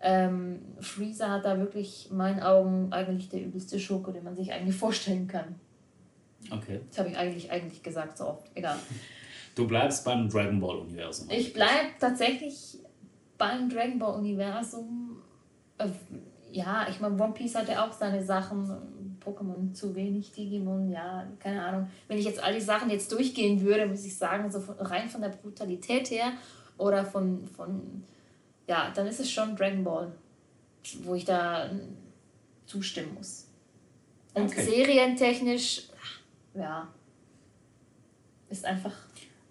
Ähm, 0.00 0.60
Freezer 0.80 1.30
hat 1.30 1.44
da 1.44 1.58
wirklich 1.58 2.10
in 2.10 2.16
meinen 2.16 2.40
Augen 2.40 2.92
eigentlich 2.92 3.28
der 3.28 3.42
übelste 3.42 3.80
Schurke, 3.80 4.12
den 4.12 4.24
man 4.24 4.36
sich 4.36 4.52
eigentlich 4.52 4.76
vorstellen 4.76 5.26
kann. 5.26 5.56
Okay. 6.50 6.80
Das 6.88 6.98
habe 6.98 7.08
ich 7.08 7.16
eigentlich, 7.16 7.50
eigentlich 7.50 7.82
gesagt, 7.82 8.18
so 8.18 8.28
oft. 8.28 8.50
Egal. 8.54 8.76
Du 9.54 9.66
bleibst 9.66 10.04
beim 10.04 10.28
Dragon 10.28 10.60
Ball 10.60 10.76
Universum. 10.80 11.30
Ich 11.30 11.54
bleibe 11.54 11.88
tatsächlich 11.98 12.78
beim 13.38 13.70
Dragon 13.70 13.98
Ball 13.98 14.18
Universum. 14.18 15.22
Äh, 15.78 15.88
ja, 16.52 16.86
ich 16.90 17.00
meine, 17.00 17.18
One 17.18 17.32
Piece 17.32 17.54
hat 17.54 17.66
ja 17.66 17.86
auch 17.86 17.92
seine 17.94 18.22
Sachen. 18.22 18.70
Pokémon 19.26 19.72
zu 19.72 19.94
wenig, 19.94 20.32
Digimon, 20.32 20.88
ja, 20.88 21.26
keine 21.40 21.62
Ahnung. 21.64 21.90
Wenn 22.06 22.18
ich 22.18 22.24
jetzt 22.24 22.42
all 22.42 22.54
die 22.54 22.60
Sachen 22.60 22.90
jetzt 22.90 23.10
durchgehen 23.10 23.60
würde, 23.60 23.86
muss 23.86 24.04
ich 24.04 24.16
sagen, 24.16 24.50
so 24.50 24.60
von, 24.60 24.76
rein 24.76 25.08
von 25.08 25.20
der 25.20 25.30
Brutalität 25.30 26.10
her 26.10 26.32
oder 26.78 27.04
von, 27.04 27.46
von, 27.48 28.04
ja, 28.66 28.90
dann 28.94 29.06
ist 29.06 29.20
es 29.20 29.30
schon 29.30 29.56
Dragon 29.56 29.84
Ball, 29.84 30.12
wo 31.02 31.14
ich 31.14 31.24
da 31.24 31.70
zustimmen 32.66 33.14
muss. 33.14 33.46
Und 34.34 34.46
okay. 34.46 34.62
serientechnisch, 34.62 35.88
ja, 36.54 36.88
ist 38.48 38.64
einfach. 38.64 38.92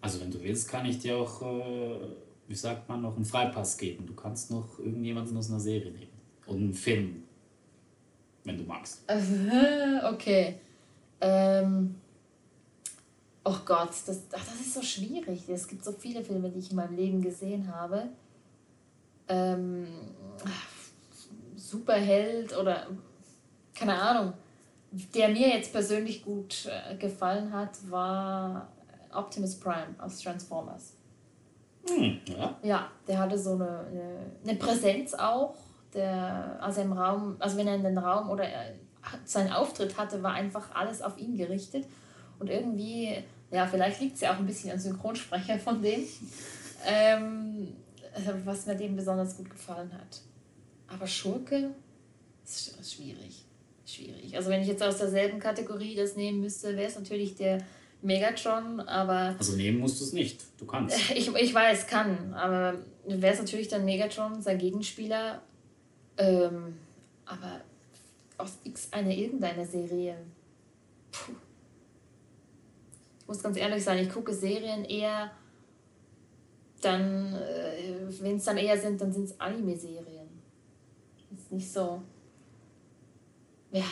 Also 0.02 0.22
wenn 0.22 0.32
du 0.32 0.42
willst, 0.42 0.70
kann 0.70 0.86
ich 0.86 1.00
dir 1.00 1.18
auch, 1.18 1.42
äh, 1.42 2.00
wie 2.48 2.56
sagt 2.56 2.88
man, 2.88 3.02
noch 3.02 3.16
einen 3.16 3.26
Freipass 3.26 3.78
geben. 3.78 4.06
Du 4.06 4.14
kannst 4.14 4.52
noch 4.52 4.78
irgendjemanden 4.78 5.36
aus 5.38 5.50
einer 5.50 5.60
Serie 5.60 5.92
nehmen. 5.92 6.14
Und 6.46 6.58
einen 6.58 6.74
Film 6.74 7.26
wenn 8.46 8.58
du 8.58 8.64
magst. 8.64 9.02
Okay. 10.14 10.56
Ähm. 11.20 11.96
Oh 13.48 13.58
Gott, 13.64 13.92
das, 14.08 14.24
ach, 14.32 14.44
das 14.44 14.60
ist 14.60 14.74
so 14.74 14.82
schwierig. 14.82 15.48
Es 15.50 15.68
gibt 15.68 15.84
so 15.84 15.92
viele 15.92 16.24
Filme, 16.24 16.50
die 16.50 16.60
ich 16.60 16.72
in 16.72 16.78
meinem 16.78 16.96
Leben 16.96 17.22
gesehen 17.22 17.72
habe. 17.72 18.10
Ähm, 19.28 19.88
Superheld 21.56 22.58
oder 22.58 22.88
keine 23.74 24.00
Ahnung. 24.00 24.34
Der 25.14 25.28
mir 25.28 25.50
jetzt 25.50 25.74
persönlich 25.74 26.24
gut 26.24 26.68
äh, 26.68 26.96
gefallen 26.96 27.52
hat, 27.52 27.72
war 27.90 28.70
Optimus 29.14 29.56
Prime 29.60 29.96
aus 29.98 30.20
Transformers. 30.20 30.94
Hm, 31.88 32.20
ja. 32.26 32.56
ja, 32.64 32.92
der 33.08 33.20
hatte 33.20 33.38
so 33.38 33.54
eine, 33.54 33.86
eine, 33.88 34.32
eine 34.44 34.56
Präsenz 34.56 35.14
auch 35.14 35.56
der, 35.94 36.58
also 36.62 36.82
im 36.82 36.94
Raum, 36.94 37.36
also 37.40 37.58
wenn 37.58 37.68
er 37.68 37.76
in 37.76 37.84
den 37.84 37.98
Raum 37.98 38.30
oder 38.30 38.46
seinen 39.24 39.52
Auftritt 39.52 39.98
hatte, 39.98 40.22
war 40.22 40.34
einfach 40.34 40.74
alles 40.74 41.02
auf 41.02 41.18
ihn 41.18 41.38
gerichtet. 41.38 41.86
Und 42.40 42.50
irgendwie, 42.50 43.24
ja, 43.52 43.66
vielleicht 43.66 44.02
liegt 44.02 44.16
es 44.16 44.22
ja 44.22 44.34
auch 44.34 44.40
ein 44.40 44.46
bisschen 44.46 44.72
am 44.72 44.78
Synchronsprecher 44.78 45.58
von 45.58 45.82
dem, 45.82 46.04
ähm, 46.86 47.76
was 48.46 48.66
mir 48.66 48.76
dem 48.76 48.96
besonders 48.96 49.38
gut 49.38 49.50
gefallen 49.50 49.92
hat. 49.94 50.22
Aber 50.88 51.08
Schurke 51.08 51.72
ist 52.44 52.94
schwierig. 52.94 53.44
Schwierig. 53.86 54.36
Also 54.36 54.50
wenn 54.50 54.62
ich 54.62 54.68
jetzt 54.68 54.82
aus 54.82 54.98
derselben 54.98 55.40
Kategorie 55.40 55.96
das 55.96 56.16
nehmen 56.16 56.40
müsste, 56.40 56.76
wäre 56.76 56.88
es 56.88 56.96
natürlich 56.96 57.36
der 57.36 57.60
Megatron, 58.02 58.80
aber. 58.82 59.36
Also 59.38 59.56
nehmen 59.56 59.80
musst 59.80 60.00
du 60.00 60.06
es 60.06 60.14
nicht. 60.14 60.42
Du 60.58 60.66
kannst. 60.66 60.98
Ich, 61.16 61.28
ich 61.28 61.54
weiß, 61.54 61.88
kann, 61.88 62.34
aber 62.34 62.76
wäre 63.06 63.34
es 63.34 63.40
natürlich 63.40 63.68
dann 63.68 63.86
Megatron, 63.86 64.42
sein 64.42 64.58
Gegenspieler, 64.58 65.42
ähm, 66.18 66.76
aber 67.26 67.62
aus 68.38 68.58
X 68.64 68.90
eine 68.92 69.16
irgendeine 69.16 69.66
Serie. 69.66 70.18
Puh. 71.12 71.34
Ich 73.20 73.28
muss 73.28 73.42
ganz 73.42 73.58
ehrlich 73.58 73.84
sein, 73.84 73.98
ich 73.98 74.10
gucke 74.12 74.34
Serien 74.34 74.86
eher 74.86 75.32
dann, 76.82 77.34
äh, 77.34 78.22
wenn 78.22 78.38
es 78.38 78.44
dann 78.46 78.58
eher 78.58 78.78
sind, 78.78 79.00
dann 79.02 79.12
sind 79.12 79.26
es 79.26 79.40
Anime-Serien. 79.40 80.28
Ist 81.34 81.52
nicht 81.52 81.72
so. 81.72 82.02
Ja. 83.72 83.86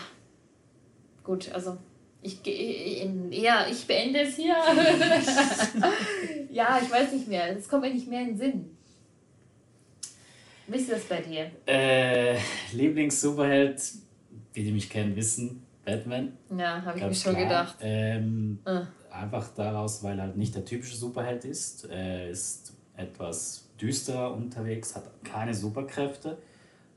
Gut, 1.24 1.52
also 1.52 1.78
ich 2.22 2.46
eher, 2.46 3.68
ich 3.70 3.86
beende 3.86 4.22
es 4.22 4.36
hier. 4.36 4.56
ja, 6.52 6.80
ich 6.82 6.90
weiß 6.90 7.12
nicht 7.14 7.28
mehr. 7.28 7.58
Es 7.58 7.68
kommt 7.68 7.84
mir 7.84 7.94
nicht 7.94 8.08
mehr 8.08 8.22
in 8.22 8.28
den 8.28 8.38
Sinn. 8.38 8.78
Wie 10.68 10.78
ist 10.78 10.90
das 10.90 11.04
bei 11.04 11.22
dir? 11.22 11.52
Äh, 11.66 12.38
Lieblings-Superheld, 12.72 13.82
wie 14.54 14.64
die 14.64 14.72
mich 14.72 14.90
kennen, 14.90 15.16
wissen, 15.16 15.66
Batman. 15.84 16.38
Ja, 16.58 16.82
habe 16.84 16.98
ich 16.98 17.06
mir 17.06 17.14
schon 17.14 17.34
klar. 17.36 17.44
gedacht. 17.44 17.78
Ähm, 17.82 18.60
ah. 18.64 18.88
Einfach 19.12 19.54
daraus, 19.54 20.02
weil 20.04 20.18
er 20.18 20.28
halt 20.28 20.38
nicht 20.38 20.56
der 20.56 20.64
typische 20.64 20.96
Superheld 20.96 21.44
ist. 21.44 21.86
Er 21.90 22.30
ist 22.30 22.63
etwas 22.96 23.70
düsterer 23.80 24.34
unterwegs, 24.34 24.96
hat 24.96 25.04
keine 25.24 25.54
Superkräfte, 25.54 26.38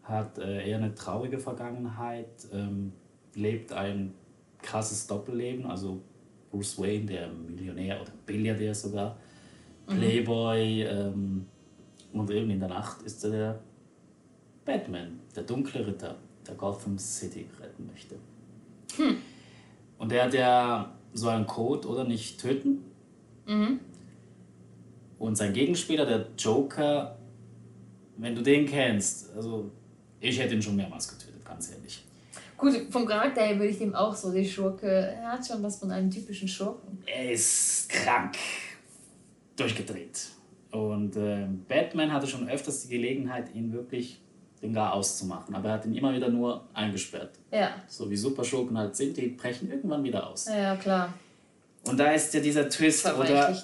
hat 0.03 0.38
äh, 0.38 0.69
eher 0.69 0.79
eine 0.79 0.95
traurige 0.95 1.38
Vergangenheit, 1.38 2.47
ähm, 2.53 2.93
lebt 3.35 3.73
ein 3.73 4.15
krasses 4.62 5.07
Doppelleben, 5.07 5.67
also 5.67 6.00
Bruce 6.50 6.79
Wayne, 6.79 7.07
der 7.07 7.29
Millionär 7.29 8.00
oder 8.00 8.12
Billiardär 8.25 8.75
sogar, 8.75 9.17
mhm. 9.88 9.97
Playboy, 9.97 10.83
ähm, 10.83 11.47
und 12.12 12.31
eben 12.31 12.50
in 12.50 12.61
der 12.61 12.69
Nacht 12.69 13.03
ist 13.03 13.25
er 13.25 13.31
der 13.31 13.61
Batman, 14.65 15.21
der 15.35 15.43
dunkle 15.43 15.87
Ritter, 15.87 16.17
der 16.47 16.55
Gotham 16.55 16.99
City 16.99 17.47
retten 17.61 17.87
möchte. 17.87 18.17
Hm. 18.97 19.19
Und 19.99 20.11
der 20.11 20.25
hat 20.25 20.35
ja 20.35 20.93
so 21.12 21.29
einen 21.29 21.47
Code, 21.47 21.88
oder 21.88 22.05
nicht 22.05 22.41
töten. 22.41 22.85
Mhm. 23.47 23.81
Und 25.18 25.37
sein 25.37 25.52
Gegenspieler, 25.52 26.04
der 26.04 26.26
Joker, 26.38 27.16
wenn 28.16 28.35
du 28.35 28.42
den 28.42 28.66
kennst, 28.66 29.35
also 29.35 29.70
ich 30.20 30.38
hätte 30.38 30.54
ihn 30.54 30.62
schon 30.62 30.76
mehrmals 30.76 31.08
getötet, 31.08 31.44
ganz 31.44 31.70
ehrlich. 31.70 32.04
Gut, 32.56 32.75
vom 32.90 33.06
Charakter 33.06 33.42
her 33.42 33.56
würde 33.56 33.68
ich 33.68 33.78
dem 33.78 33.94
auch 33.94 34.14
so, 34.14 34.32
die 34.32 34.46
Schurke, 34.46 34.88
er 34.88 35.32
hat 35.32 35.46
schon 35.46 35.62
was 35.62 35.78
von 35.78 35.90
einem 35.90 36.11
typischen 36.11 36.49
Schurken. 36.49 36.99
Er 37.06 37.32
ist 37.32 37.88
krank, 37.88 38.37
durchgedreht. 39.56 40.28
Und 40.70 41.16
äh, 41.16 41.46
Batman 41.68 42.12
hatte 42.12 42.26
schon 42.26 42.49
öfters 42.49 42.82
die 42.82 42.88
Gelegenheit, 42.88 43.54
ihn 43.54 43.73
wirklich 43.73 44.20
den 44.62 44.73
Gar 44.73 44.94
auszumachen. 44.94 45.54
Aber 45.54 45.68
er 45.68 45.75
hat 45.75 45.87
ihn 45.87 45.94
immer 45.94 46.14
wieder 46.14 46.28
nur 46.28 46.66
eingesperrt. 46.73 47.38
Ja. 47.50 47.75
So 47.88 48.11
wie 48.11 48.16
Superschurken 48.16 48.76
halt 48.76 48.96
sind, 48.96 49.16
die 49.16 49.28
brechen 49.28 49.70
irgendwann 49.70 50.02
wieder 50.02 50.28
aus. 50.28 50.46
Ja, 50.46 50.76
klar. 50.76 51.12
Und 51.87 51.99
da 51.99 52.12
ist 52.12 52.32
ja 52.35 52.40
dieser 52.40 52.68
Twist, 52.68 53.06
oder? 53.06 53.56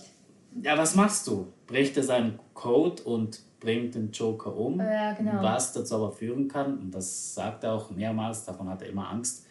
Ja, 0.61 0.76
was 0.76 0.94
machst 0.94 1.26
du? 1.26 1.52
Bricht 1.66 1.97
er 1.97 2.02
seinen 2.02 2.38
Code 2.52 3.02
und 3.04 3.40
bringt 3.61 3.94
den 3.94 4.11
Joker 4.11 4.54
um? 4.54 4.78
Ja, 4.80 5.12
genau. 5.12 5.42
Was 5.42 5.73
dazu 5.73 5.94
aber 5.94 6.12
führen 6.12 6.49
kann, 6.49 6.78
und 6.78 6.90
das 6.90 7.35
sagt 7.35 7.64
er 7.64 7.73
auch 7.73 7.90
mehrmals, 7.90 8.44
davon 8.44 8.68
hat 8.68 8.82
er 8.82 8.88
immer 8.88 9.09
Angst, 9.09 9.47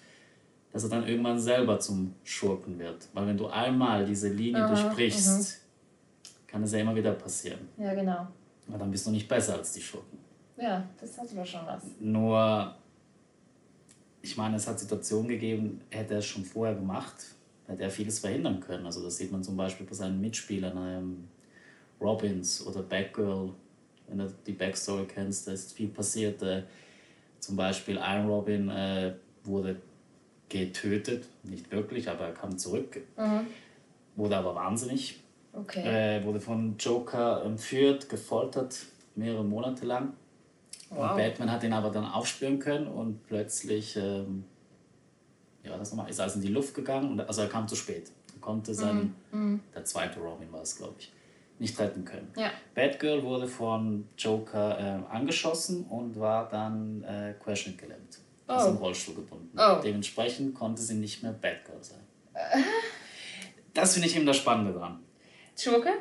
dass 0.72 0.84
er 0.84 0.90
dann 0.90 1.08
irgendwann 1.08 1.40
selber 1.40 1.80
zum 1.80 2.14
Schurken 2.24 2.78
wird. 2.78 3.08
Weil 3.14 3.28
wenn 3.28 3.38
du 3.38 3.48
einmal 3.48 4.06
diese 4.06 4.30
Linie 4.30 4.64
Aha, 4.64 4.68
durchbrichst, 4.74 5.62
kann 6.48 6.64
es 6.64 6.72
ja 6.72 6.80
immer 6.80 6.96
wieder 6.96 7.14
passieren. 7.14 7.60
Ja, 7.78 7.94
genau. 7.94 8.28
Aber 8.68 8.78
dann 8.78 8.92
bist 8.92 9.06
du 9.08 9.12
nicht 9.12 9.28
besser 9.28 9.56
als 9.56 9.74
die 9.74 9.82
Schurken. 9.82 10.20
Ja, 10.58 10.84
das 11.00 11.18
hat 11.18 11.28
aber 11.32 11.46
schon 11.46 11.66
was. 11.66 11.84
Nur, 12.00 12.76
ich 14.22 14.38
meine, 14.38 14.58
es 14.58 14.68
hat 14.68 14.80
Situationen 14.80 15.28
gegeben, 15.28 15.82
hätte 15.90 16.14
er 16.14 16.20
es 16.20 16.26
schon 16.26 16.46
vorher 16.46 16.76
gemacht, 16.76 17.16
hätte 17.72 17.84
er 17.84 17.90
vieles 17.90 18.20
verhindern 18.20 18.60
können. 18.60 18.86
Also 18.86 19.04
das 19.04 19.18
sieht 19.18 19.32
man 19.32 19.44
zum 19.44 19.58
Beispiel 19.58 19.86
bei 19.86 19.94
seinen 19.94 20.22
Mitspielern, 20.22 20.78
ähm, 20.78 21.28
Robins 22.00 22.66
oder 22.66 22.82
Batgirl, 22.82 23.52
wenn 24.08 24.18
du 24.18 24.34
die 24.46 24.54
Backstory 24.54 25.06
kennst, 25.06 25.48
da 25.48 25.52
ist 25.52 25.74
viel 25.74 25.90
passiert. 25.90 26.42
Äh, 26.42 26.64
zum 27.40 27.56
Beispiel 27.56 27.98
ein 27.98 28.28
Robin 28.28 28.70
äh, 28.70 29.14
wurde 29.44 29.78
getötet, 30.50 31.28
nicht 31.44 31.72
wirklich, 31.72 32.10
aber 32.10 32.26
er 32.26 32.34
kam 32.34 32.58
zurück, 32.58 32.98
mhm. 33.18 33.48
wurde 34.16 34.38
aber 34.38 34.54
wahnsinnig 34.54 35.22
Okay. 35.54 36.18
Äh, 36.18 36.24
wurde 36.24 36.40
von 36.40 36.76
Joker 36.78 37.44
entführt, 37.44 38.08
gefoltert, 38.10 38.86
mehrere 39.16 39.44
Monate 39.44 39.86
lang. 39.86 40.14
Wow. 40.90 41.12
Und 41.12 41.18
Batman 41.18 41.52
hat 41.52 41.64
ihn 41.64 41.74
aber 41.74 41.90
dann 41.90 42.06
aufspüren 42.06 42.60
können 42.60 42.88
und 42.88 43.26
plötzlich 43.28 43.98
ähm, 43.98 44.46
ja, 45.64 45.78
das 45.78 45.92
nochmal, 45.92 46.10
ist 46.10 46.20
also 46.20 46.36
in 46.36 46.42
die 46.42 46.52
Luft 46.52 46.74
gegangen. 46.74 47.12
Und, 47.12 47.22
also 47.22 47.42
er 47.42 47.50
kam 47.50 47.68
zu 47.68 47.76
spät. 47.76 48.12
Er 48.34 48.42
konnte 48.42 48.74
seinen, 48.74 49.16
mm, 49.32 49.60
der 49.74 49.86
zweite 49.86 50.20
Robin 50.20 50.52
war 50.52 50.62
es, 50.62 50.76
glaube 50.76 50.96
ich, 51.00 51.12
nicht 51.60 51.80
retten 51.80 52.04
können. 52.04 52.34
Ja. 52.36 52.52
Batgirl 52.74 53.24
wurde 53.24 53.48
von 53.48 54.08
Joker 54.18 54.80
äh, 54.80 55.14
angeschossen 55.14 55.86
und 55.86 56.20
war 56.20 56.50
dann 56.50 57.04
äh, 57.04 57.36
querschnittgelähmt. 57.42 58.20
Oh. 58.48 58.56
Ist 58.56 58.68
im 58.68 58.78
Rollstuhl 58.78 59.16
gebunden. 59.16 59.58
Oh. 59.58 59.80
Dementsprechend 59.84 60.56
konnte 60.56 60.82
sie 60.82 60.96
nicht 60.96 61.22
mehr 61.22 61.34
Batgirl 61.34 61.84
sein. 61.84 62.00
Äh. 62.34 62.62
Das 63.74 63.94
finde 63.94 64.08
ich 64.08 64.16
eben 64.16 64.26
das 64.26 64.38
Spannende 64.38 64.74
dran. 64.74 65.00
Joker? 65.58 65.94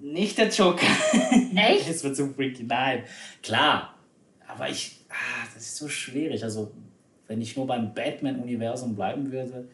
Nicht 0.00 0.38
der 0.38 0.48
Joker. 0.48 0.86
Echt? 1.56 1.88
Es 1.88 2.04
wird 2.04 2.16
so 2.16 2.28
freaky. 2.28 2.64
Nein, 2.64 3.04
klar. 3.42 3.98
Aber 4.46 4.68
ich, 4.68 5.04
ah, 5.08 5.46
das 5.54 5.62
ist 5.62 5.76
so 5.76 5.88
schwierig. 5.88 6.44
Also, 6.44 6.72
wenn 7.34 7.42
ich 7.42 7.56
nur 7.56 7.66
beim 7.66 7.92
Batman-Universum 7.92 8.94
bleiben 8.94 9.32
würde, 9.32 9.66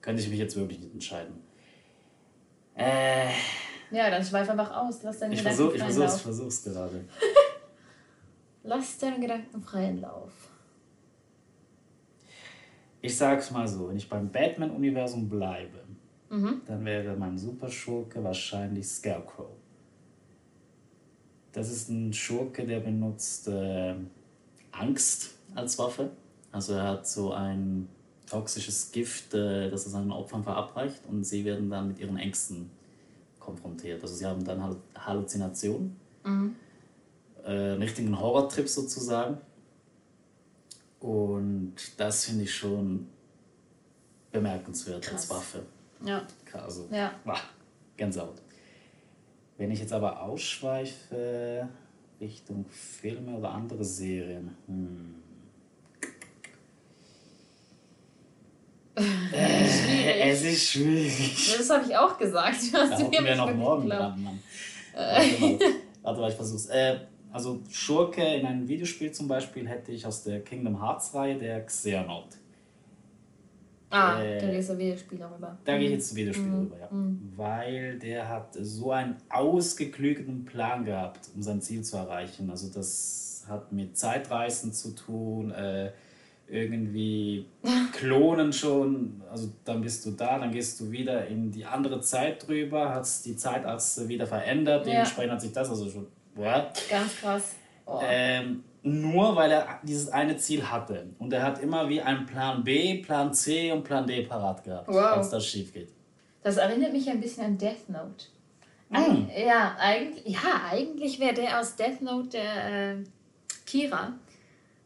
könnte 0.00 0.20
ich 0.20 0.28
mich 0.28 0.40
jetzt 0.40 0.56
wirklich 0.56 0.80
nicht 0.80 0.92
entscheiden. 0.92 1.34
Äh, 2.74 3.28
Ja, 3.92 4.10
dann 4.10 4.24
schweif 4.24 4.50
einfach 4.50 4.74
aus. 4.76 5.04
Lass 5.04 5.20
deine 5.20 5.32
ich 5.34 5.38
Gedanken 5.38 5.56
versuche 5.56 5.76
ich 5.76 5.82
freien 5.82 5.94
versuch's, 5.94 6.12
Lauf. 6.14 6.22
versuch's 6.22 6.64
gerade. 6.64 7.04
Lass 8.64 8.98
deine 8.98 9.20
Gedanken 9.20 9.62
freien 9.62 10.00
Lauf. 10.00 10.32
Ich 13.00 13.16
sag's 13.16 13.52
mal 13.52 13.68
so, 13.68 13.88
wenn 13.88 13.96
ich 13.96 14.08
beim 14.08 14.28
Batman-Universum 14.32 15.28
bleibe, 15.28 15.78
Mhm. 16.28 16.62
dann 16.66 16.84
wäre 16.84 17.14
mein 17.14 17.38
Superschurke 17.38 18.24
wahrscheinlich 18.24 18.88
Scarecrow. 18.88 19.46
Das 21.52 21.70
ist 21.70 21.88
ein 21.88 22.12
Schurke, 22.12 22.66
der 22.66 22.80
benutzt 22.80 23.46
äh, 23.46 23.94
Angst 24.72 25.36
als 25.54 25.78
Waffe. 25.78 26.10
Also 26.56 26.72
er 26.72 26.84
hat 26.88 27.06
so 27.06 27.32
ein 27.34 27.86
toxisches 28.26 28.90
Gift, 28.90 29.34
äh, 29.34 29.68
das 29.68 29.84
er 29.84 29.90
seinen 29.90 30.10
Opfern 30.10 30.42
verabreicht 30.42 31.04
und 31.06 31.22
sie 31.22 31.44
werden 31.44 31.68
dann 31.68 31.88
mit 31.88 31.98
ihren 31.98 32.16
Ängsten 32.16 32.70
konfrontiert. 33.38 34.00
Also 34.02 34.14
sie 34.14 34.24
haben 34.24 34.42
dann 34.42 34.74
Halluzinationen, 34.96 35.94
äh, 37.44 37.50
einen 37.50 37.82
richtigen 37.82 38.18
Horrortrip 38.18 38.70
sozusagen. 38.70 39.36
Und 40.98 41.74
das 41.98 42.24
finde 42.24 42.44
ich 42.44 42.54
schon 42.54 43.06
bemerkenswert 44.32 45.12
als 45.12 45.28
Krass. 45.28 45.30
Waffe. 45.30 45.62
Ja. 46.06 46.26
Also, 46.54 46.88
Ja. 46.90 47.12
Wah, 47.24 47.40
Gänsehaut. 47.98 48.40
Wenn 49.58 49.70
ich 49.70 49.80
jetzt 49.80 49.92
aber 49.92 50.22
ausschweife 50.22 51.68
Richtung 52.18 52.64
Filme 52.70 53.36
oder 53.36 53.50
andere 53.50 53.84
Serien. 53.84 54.56
Hm. 54.66 55.25
Äh, 59.36 60.30
es 60.30 60.42
ist 60.42 60.70
schwierig. 60.70 61.54
Das 61.56 61.70
habe 61.70 61.84
ich 61.88 61.96
auch 61.96 62.16
gesagt. 62.18 62.56
Du 62.72 62.76
hast 62.78 62.92
Da 62.92 62.98
mir 62.98 63.04
hocken 63.04 63.24
wir 63.24 63.36
noch 63.36 63.54
morgen 63.54 63.88
dran, 63.88 64.22
Mann. 64.22 64.38
Warte 64.94 65.40
mal, 65.40 65.58
warte 66.02 66.20
mal 66.20 66.30
ich 66.30 66.36
versuch's. 66.36 66.66
Äh, 66.66 66.98
also 67.32 67.60
Schurke 67.70 68.22
in 68.22 68.46
einem 68.46 68.66
Videospiel 68.66 69.12
zum 69.12 69.28
Beispiel 69.28 69.68
hätte 69.68 69.92
ich 69.92 70.06
aus 70.06 70.24
der 70.24 70.40
Kingdom 70.40 70.80
Hearts 70.82 71.14
Reihe 71.14 71.36
der 71.36 71.64
Xehanort. 71.66 72.36
Ah, 73.90 74.20
Äh, 74.20 74.40
da 74.40 74.48
ist 74.48 74.70
ein 74.70 74.78
Videospiel 74.78 75.18
darüber. 75.18 75.56
Da 75.64 75.76
gehe 75.78 75.86
ich 75.86 75.92
jetzt 75.92 76.08
zum 76.08 76.16
Videospiel 76.16 76.50
rüber, 76.52 76.76
ja. 76.80 76.88
Weil 77.36 77.98
der 77.98 78.28
hat 78.28 78.48
so 78.60 78.90
einen 78.90 79.16
ausgeklügelten 79.28 80.44
Plan 80.44 80.84
gehabt, 80.84 81.28
um 81.34 81.42
sein 81.42 81.60
Ziel 81.60 81.82
zu 81.82 81.96
erreichen. 81.96 82.50
Also 82.50 82.68
das 82.68 83.44
hat 83.48 83.70
mit 83.72 83.96
Zeitreisen 83.96 84.72
zu 84.72 84.92
tun, 84.94 85.50
äh, 85.52 85.92
irgendwie 86.48 87.46
klonen 87.92 88.52
schon. 88.52 89.22
Also 89.30 89.48
dann 89.64 89.80
bist 89.80 90.04
du 90.06 90.12
da, 90.12 90.38
dann 90.38 90.52
gehst 90.52 90.78
du 90.80 90.90
wieder 90.90 91.26
in 91.26 91.50
die 91.50 91.64
andere 91.64 92.00
Zeit 92.00 92.46
drüber, 92.46 92.90
hast 92.94 93.26
die 93.26 93.36
Zeitachse 93.36 94.08
wieder 94.08 94.26
verändert, 94.26 94.86
Ja. 94.86 94.92
dementsprechend 94.92 95.32
hat 95.32 95.40
sich 95.40 95.52
das 95.52 95.68
also 95.70 95.88
schon. 95.90 96.06
What? 96.34 96.82
Ganz 96.90 97.16
krass. 97.20 97.54
Oh. 97.86 98.00
Ähm, 98.04 98.62
nur 98.82 99.34
weil 99.34 99.50
er 99.50 99.80
dieses 99.82 100.08
eine 100.10 100.36
Ziel 100.36 100.62
hatte. 100.70 101.06
Und 101.18 101.32
er 101.32 101.42
hat 101.42 101.60
immer 101.62 101.88
wie 101.88 102.00
einen 102.00 102.26
Plan 102.26 102.62
B, 102.62 102.98
Plan 102.98 103.32
C 103.34 103.72
und 103.72 103.82
Plan 103.84 104.06
D 104.06 104.22
parat 104.22 104.62
gehabt, 104.62 104.88
Wow. 104.88 105.14
falls 105.14 105.30
das 105.30 105.44
schief 105.46 105.72
geht. 105.72 105.88
Das 106.42 106.58
erinnert 106.58 106.92
mich 106.92 107.08
ein 107.10 107.20
bisschen 107.20 107.44
an 107.44 107.58
Death 107.58 107.88
Note. 107.88 108.26
Mm. 108.90 109.26
Ja, 109.36 109.74
eigentlich, 109.80 110.26
ja, 110.34 110.62
eigentlich 110.70 111.18
wäre 111.18 111.34
der 111.34 111.58
aus 111.58 111.74
Death 111.74 112.00
Note 112.02 112.28
der 112.28 112.92
äh, 112.92 112.96
Kira 113.66 114.12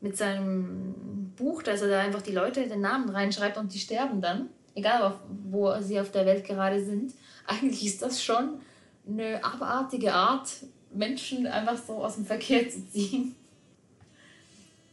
mit 0.01 0.16
seinem 0.16 1.20
Buch, 1.37 1.62
dass 1.62 1.83
er 1.83 1.88
da 1.88 2.01
einfach 2.01 2.23
die 2.23 2.33
Leute 2.33 2.66
den 2.66 2.81
Namen 2.81 3.09
reinschreibt 3.09 3.57
und 3.57 3.73
die 3.73 3.79
sterben 3.79 4.21
dann, 4.21 4.49
egal 4.75 5.03
auf, 5.03 5.14
wo 5.51 5.75
sie 5.81 6.01
auf 6.01 6.11
der 6.11 6.27
Welt 6.27 6.45
gerade 6.45 6.85
sind. 6.85 7.12
Eigentlich 7.47 7.85
ist 7.87 8.03
das 8.03 8.23
schon 8.23 8.61
eine 9.09 9.43
abartige 9.43 10.12
Art, 10.12 10.49
Menschen 10.93 11.47
einfach 11.47 11.77
so 11.77 12.05
aus 12.05 12.16
dem 12.16 12.27
Verkehr 12.27 12.69
zu 12.69 12.88
ziehen. 12.90 13.35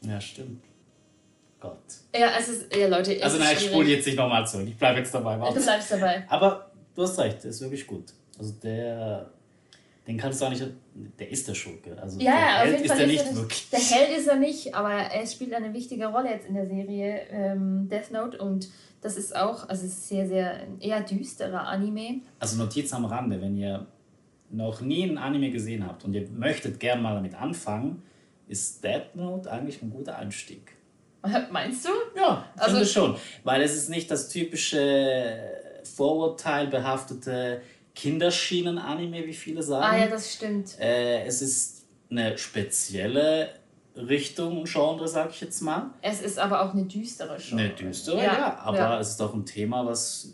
Ja, 0.01 0.21
stimmt. 0.21 0.63
Gott. 1.59 1.77
Ja, 2.15 2.29
es 2.37 2.49
ist, 2.49 2.75
ja 2.75 2.87
Leute, 2.87 3.15
es 3.15 3.23
Also 3.23 3.39
nein, 3.39 3.55
ich 3.57 3.65
spule 3.65 3.89
jetzt 3.89 4.05
nicht 4.05 4.17
nochmal 4.17 4.47
zurück. 4.47 4.67
Ich 4.67 4.77
bleibe 4.77 4.99
jetzt 4.99 5.13
dabei. 5.13 5.35
Du 5.35 5.41
Warte. 5.41 5.59
bleibst 5.59 5.91
dabei. 5.91 6.23
Aber 6.29 6.71
du 6.95 7.01
hast 7.01 7.17
recht, 7.17 7.43
der 7.43 7.49
ist 7.49 7.61
wirklich 7.61 7.87
gut. 7.87 8.13
Also 8.37 8.53
der, 8.63 9.31
den 10.07 10.17
kannst 10.17 10.41
du 10.41 10.45
auch 10.45 10.49
nicht, 10.49 10.65
der 11.19 11.29
ist 11.29 11.47
der 11.47 11.53
Schurke. 11.53 12.01
Also 12.01 12.19
Ja, 12.19 12.31
der 12.31 12.39
ja, 12.39 12.57
Held 12.71 12.81
ist 12.81 12.87
Fall 12.91 13.01
er 13.01 13.07
nicht. 13.07 13.35
wirklich. 13.35 13.69
Der 13.69 13.79
Held 13.79 14.17
ist 14.17 14.27
er 14.27 14.35
nicht, 14.37 14.73
aber 14.73 14.91
er 14.93 15.27
spielt 15.27 15.53
eine 15.53 15.73
wichtige 15.73 16.07
Rolle 16.07 16.29
jetzt 16.29 16.47
in 16.47 16.55
der 16.55 16.65
Serie 16.67 17.21
ähm, 17.29 17.87
Death 17.89 18.11
Note 18.11 18.37
und 18.37 18.69
das 19.01 19.15
ist 19.17 19.35
auch, 19.35 19.69
also 19.69 19.85
es 19.85 19.91
ist 19.93 20.07
sehr, 20.09 20.27
sehr 20.27 20.59
eher 20.79 21.01
düsterer 21.01 21.67
Anime. 21.67 22.21
Also 22.39 22.57
Notiz 22.57 22.91
am 22.93 23.05
Rande, 23.05 23.39
wenn 23.41 23.55
ihr 23.57 23.85
noch 24.49 24.79
nie 24.81 25.03
einen 25.03 25.17
Anime 25.17 25.51
gesehen 25.51 25.85
habt 25.85 26.05
und 26.05 26.13
ihr 26.13 26.27
möchtet 26.29 26.79
gern 26.79 27.01
mal 27.01 27.13
damit 27.15 27.35
anfangen, 27.35 28.01
ist 28.47 28.83
Death 28.83 29.13
Note 29.15 29.51
eigentlich 29.51 29.81
ein 29.81 29.89
guter 29.91 30.17
Einstieg. 30.17 30.71
Meinst 31.51 31.85
du? 31.85 31.89
Ja, 32.15 32.45
Also- 32.55 32.75
finde 32.75 32.87
schon. 32.87 33.15
Weil 33.43 33.61
es 33.61 33.75
ist 33.75 33.89
nicht 33.89 34.09
das 34.09 34.29
typische 34.29 35.37
vorurteilbehaftete 35.83 37.61
Kinderschienen-Anime, 37.97 39.25
wie 39.25 39.33
viele 39.33 39.63
sagen. 39.63 39.83
Ah 39.83 39.97
ja, 39.97 40.07
das 40.07 40.33
stimmt. 40.33 40.79
Äh, 40.79 41.23
es 41.25 41.41
ist 41.41 41.87
eine 42.11 42.37
spezielle 42.37 43.49
Richtung 43.95 44.59
und 44.59 44.69
Genre, 44.69 45.07
sag 45.07 45.31
ich 45.31 45.41
jetzt 45.41 45.61
mal. 45.61 45.89
Es 46.03 46.21
ist 46.21 46.37
aber 46.37 46.61
auch 46.61 46.73
eine 46.73 46.83
düstere 46.83 47.39
Show. 47.39 47.55
Eine 47.55 47.69
düstere, 47.69 48.23
ja, 48.23 48.59
aber 48.59 48.77
ja. 48.77 48.99
es 48.99 49.09
ist 49.09 49.21
auch 49.21 49.33
ein 49.33 49.45
Thema, 49.45 49.83
was 49.83 50.33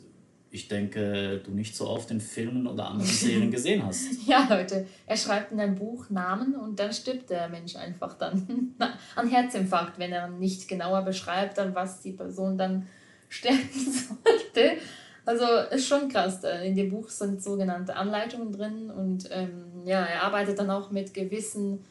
ich 0.51 0.67
denke, 0.67 1.41
du 1.43 1.51
nicht 1.51 1.75
so 1.75 1.87
oft 1.87 2.11
in 2.11 2.19
Filmen 2.19 2.67
oder 2.67 2.87
anderen 2.87 3.09
Serien 3.11 3.49
gesehen 3.49 3.85
hast. 3.85 4.07
Ja, 4.27 4.45
Leute, 4.49 4.85
er 5.07 5.17
schreibt 5.17 5.53
in 5.53 5.59
einem 5.61 5.75
Buch 5.75 6.09
Namen 6.09 6.55
und 6.55 6.77
dann 6.77 6.91
stirbt 6.91 7.29
der 7.29 7.47
Mensch 7.47 7.77
einfach 7.77 8.17
dann 8.17 8.75
an 9.15 9.29
Herzinfarkt, 9.29 9.97
wenn 9.99 10.11
er 10.11 10.27
nicht 10.27 10.67
genauer 10.67 11.03
beschreibt, 11.03 11.57
an 11.59 11.73
was 11.73 12.01
die 12.01 12.11
Person 12.11 12.57
dann 12.57 12.87
sterben 13.29 13.69
sollte. 13.71 14.77
Also 15.25 15.45
ist 15.71 15.87
schon 15.87 16.09
krass. 16.09 16.43
äh, 16.43 16.67
In 16.67 16.75
dem 16.75 16.89
Buch 16.89 17.09
sind 17.09 17.41
sogenannte 17.41 17.95
Anleitungen 17.95 18.51
drin 18.51 18.89
und 18.91 19.29
ähm, 19.31 19.83
ja, 19.85 20.03
er 20.03 20.23
arbeitet 20.23 20.59
dann 20.59 20.69
auch 20.69 20.91
mit 20.91 21.13
gewissen 21.13 21.83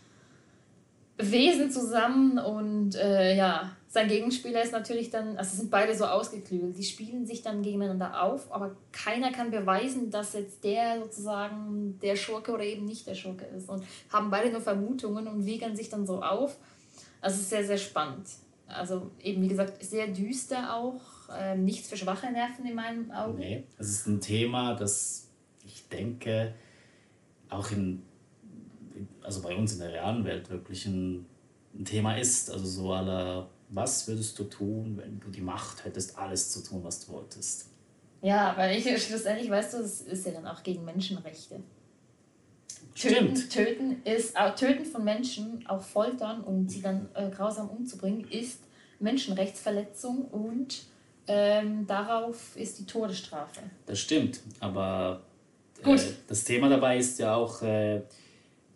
Wesen 1.19 1.71
zusammen 1.71 2.39
und 2.39 2.95
äh, 2.97 3.37
ja, 3.37 3.71
sein 3.89 4.09
Gegenspieler 4.09 4.63
ist 4.63 4.73
natürlich 4.73 5.11
dann, 5.11 5.37
also 5.37 5.57
sind 5.57 5.71
beide 5.71 5.95
so 5.95 6.07
ausgeklügelt, 6.07 6.77
die 6.79 6.83
spielen 6.83 7.27
sich 7.27 7.43
dann 7.43 7.63
gegeneinander 7.63 8.23
auf, 8.23 8.51
aber 8.51 8.75
keiner 8.91 9.31
kann 9.31 9.51
beweisen, 9.51 10.11
dass 10.11 10.33
jetzt 10.33 10.65
der 10.65 10.99
sozusagen 11.01 11.99
der 12.01 12.17
Schurke 12.17 12.53
oder 12.53 12.65
eben 12.65 12.87
nicht 12.87 13.07
der 13.07 13.15
Schurke 13.15 13.45
ist 13.57 13.69
und 13.69 13.85
haben 14.11 14.31
beide 14.31 14.51
nur 14.51 14.63
Vermutungen 14.63 15.29
und 15.29 15.45
wiegern 15.45 15.77
sich 15.77 15.91
dann 15.91 16.07
so 16.07 16.23
auf. 16.23 16.57
Also 17.21 17.37
ist 17.41 17.51
sehr, 17.51 17.65
sehr 17.65 17.79
spannend. 17.79 18.27
Also 18.67 19.11
eben 19.23 19.43
wie 19.43 19.49
gesagt, 19.49 19.85
sehr 19.85 20.09
düster 20.09 20.75
auch, 20.75 21.22
ähm, 21.39 21.65
nichts 21.65 21.89
für 21.89 21.97
schwache 21.97 22.31
Nerven 22.31 22.67
in 22.67 22.75
meinen 22.75 23.11
Augen. 23.11 23.39
Nee, 23.39 23.65
es 23.79 23.91
ist 23.91 24.07
ein 24.07 24.21
Thema, 24.21 24.75
das 24.75 25.29
ich 25.65 25.89
denke 25.89 26.55
auch 27.49 27.71
in, 27.71 28.03
also 29.23 29.43
bei 29.43 29.55
uns 29.55 29.75
in 29.75 29.81
der 29.81 29.93
realen 29.93 30.25
Welt 30.25 30.51
wirklich 30.51 30.87
ein, 30.87 31.27
ein 31.75 31.85
Thema 31.85 32.17
ist. 32.17 32.51
Also 32.51 32.67
so 32.67 32.93
aller, 32.93 33.49
was 33.69 34.09
würdest 34.09 34.39
du 34.39 34.45
tun, 34.45 34.99
wenn 34.99 35.21
du 35.21 35.29
die 35.29 35.41
Macht 35.41 35.85
hättest, 35.85 36.19
alles 36.19 36.51
zu 36.51 36.63
tun, 36.63 36.83
was 36.83 37.07
du 37.07 37.13
wolltest? 37.13 37.69
Ja, 38.23 38.57
weil 38.57 38.79
ich 38.79 38.85
schlussendlich, 39.05 39.51
weißt 39.51 39.75
du, 39.75 39.79
es 39.79 40.03
ist 40.03 40.27
ja 40.27 40.33
dann 40.33 40.47
auch 40.47 40.63
gegen 40.63 40.85
Menschenrechte. 40.85 41.63
Töten, 42.95 43.37
Stimmt. 43.37 43.51
töten 43.51 44.03
ist 44.05 44.37
auch 44.37 44.55
Töten 44.55 44.85
von 44.85 45.03
Menschen, 45.03 45.67
auch 45.67 45.83
foltern 45.83 46.43
und 46.43 46.71
sie 46.71 46.83
dann 46.83 47.09
äh, 47.15 47.31
grausam 47.31 47.71
umzubringen, 47.71 48.29
ist 48.29 48.61
Menschenrechtsverletzung 49.01 50.27
und 50.27 50.85
ähm, 51.27 51.87
darauf 51.87 52.57
ist 52.57 52.79
die 52.79 52.87
Todesstrafe. 52.87 53.61
Das 53.87 54.01
stimmt, 54.01 54.41
aber 54.61 55.23
äh, 55.85 55.99
das 56.29 56.45
Thema 56.45 56.69
dabei 56.69 56.99
ist 56.99 57.19
ja 57.19 57.35
auch 57.35 57.63
äh, 57.63 58.03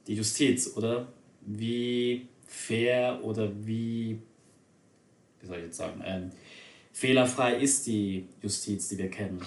die 0.06 0.14
Justiz, 0.14 0.76
oder? 0.76 1.08
Wie 1.40 2.28
fair 2.46 3.20
oder 3.22 3.50
wie, 3.64 4.18
wie 5.40 5.46
soll 5.46 5.58
ich 5.58 5.64
jetzt 5.64 5.76
sagen, 5.76 6.02
ähm, 6.04 6.30
fehlerfrei 6.92 7.56
ist 7.56 7.86
die 7.86 8.26
Justiz, 8.42 8.88
die 8.88 8.98
wir 8.98 9.10
kennen? 9.10 9.40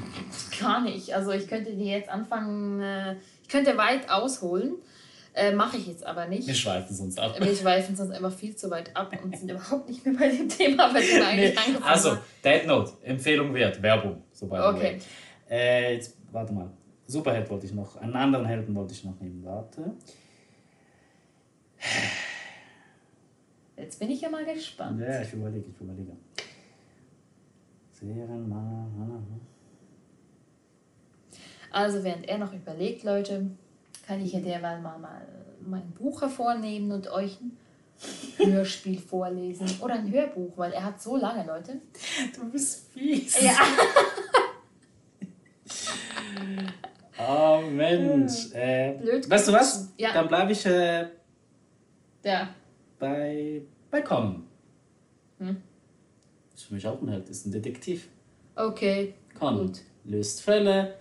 Gar 0.60 0.82
nicht. 0.82 1.14
Also 1.14 1.32
ich 1.32 1.48
könnte 1.48 1.74
dir 1.74 1.98
jetzt 1.98 2.10
anfangen, 2.10 2.82
äh, 2.82 3.16
ich 3.44 3.50
könnte 3.50 3.78
weit 3.78 4.10
ausholen, 4.10 4.76
äh, 5.34 5.52
mache 5.54 5.78
ich 5.78 5.88
jetzt 5.88 6.06
aber 6.06 6.28
nicht. 6.28 6.48
Wir 6.48 6.54
schweifen 6.54 6.96
sonst 6.96 7.20
ab. 7.20 7.36
Wir 7.40 7.56
schweifen 7.56 7.96
sonst 7.96 8.12
einfach 8.12 8.34
viel 8.34 8.56
zu 8.56 8.70
weit 8.70 8.96
ab 8.96 9.14
und 9.24 9.38
sind 9.38 9.50
überhaupt 9.52 9.90
nicht 9.90 10.06
mehr 10.06 10.16
bei 10.18 10.30
dem 10.30 10.50
Thema, 10.50 10.92
bei 10.92 11.00
dem 11.00 11.10
wir 11.10 11.28
eigentlich 11.28 11.56
Nee, 11.56 11.58
angefangen 11.58 11.84
also. 11.84 12.18
Dead 12.44 12.66
Note, 12.68 12.94
Empfehlung 13.04 13.54
wert, 13.54 13.82
Werbung, 13.82 14.24
so 14.32 14.48
the 14.48 14.56
Okay. 14.56 15.00
Äh, 15.50 15.96
jetzt, 15.96 16.16
warte 16.32 16.54
mal, 16.54 16.70
Superheld 17.08 17.50
wollte 17.50 17.66
ich 17.66 17.74
noch, 17.74 17.96
einen 17.98 18.16
anderen 18.16 18.46
Helden 18.46 18.76
wollte 18.76 18.94
ich 18.94 19.04
noch 19.04 19.20
nehmen, 19.20 19.44
warte. 19.44 19.94
Jetzt 23.78 24.00
bin 24.00 24.10
ich 24.12 24.22
ja 24.22 24.30
mal 24.30 24.46
gespannt. 24.46 25.02
Ja, 25.02 25.22
ich 25.22 25.34
überlege, 25.34 25.66
ich 25.70 25.82
überlege. 25.82 26.12
Also 31.72 32.04
während 32.04 32.28
er 32.28 32.38
noch 32.38 32.54
überlegt, 32.54 33.04
Leute, 33.04 33.50
kann 34.10 34.26
ich 34.26 34.34
ja 34.34 34.40
derweil 34.40 34.82
mal, 34.82 34.98
mal 34.98 35.22
mein 35.62 35.92
Buch 35.92 36.24
hervornehmen 36.24 36.92
und 36.92 37.12
euch 37.12 37.38
ein 38.40 38.52
Hörspiel 38.54 38.98
vorlesen. 38.98 39.70
Oder 39.82 39.96
ein 39.96 40.12
Hörbuch, 40.12 40.58
weil 40.58 40.72
er 40.72 40.84
hat 40.84 41.00
so 41.00 41.16
lange, 41.16 41.46
Leute. 41.46 41.80
Du 42.36 42.50
bist 42.50 42.92
fies. 42.92 43.40
Ja. 43.40 43.56
oh 47.30 47.62
Mensch. 47.70 48.52
Äh, 48.56 48.98
Blöd. 49.00 49.30
Weißt 49.30 49.48
du 49.48 49.54
was? 49.54 49.94
Ja. 50.00 50.12
Dann 50.12 50.28
bleibe 50.28 50.54
ich 50.54 50.66
äh, 50.66 51.06
ja. 52.24 52.50
bei, 52.98 53.62
bei 53.92 54.02
Con. 54.02 54.48
Hm? 55.38 55.62
Ist 56.56 56.64
für 56.64 56.74
mich 56.74 56.88
auch 56.88 57.00
ein 57.00 57.10
Held, 57.10 57.30
ist 57.30 57.46
ein 57.46 57.52
Detektiv. 57.52 58.08
Okay. 58.56 59.14
Gut. 59.40 59.82
löst 60.04 60.42
Fälle. 60.42 60.96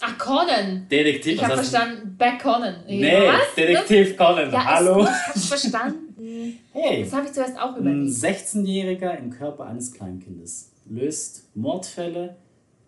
Ach, 0.00 0.18
Conan. 0.18 0.86
Detektiv. 0.90 1.34
Ich 1.34 1.44
habe 1.44 1.54
verstanden, 1.54 2.16
Back 2.18 2.42
Conan. 2.42 2.84
Nee, 2.86 3.26
was? 3.26 3.54
Detektiv 3.54 4.16
Conan. 4.16 4.52
Ja, 4.52 4.64
Hallo. 4.64 5.00
Ich 5.02 5.08
habe 5.08 5.38
verstanden. 5.40 6.02
Hey. 6.72 7.04
Das 7.04 7.12
habe 7.12 7.26
ich 7.26 7.32
zuerst 7.32 7.58
auch 7.58 7.76
überlegt. 7.76 7.96
Ein 7.96 8.08
16-Jähriger 8.08 9.16
im 9.16 9.30
Körper 9.30 9.66
eines 9.66 9.92
Kleinkindes 9.92 10.72
löst 10.84 11.48
Mordfälle 11.54 12.36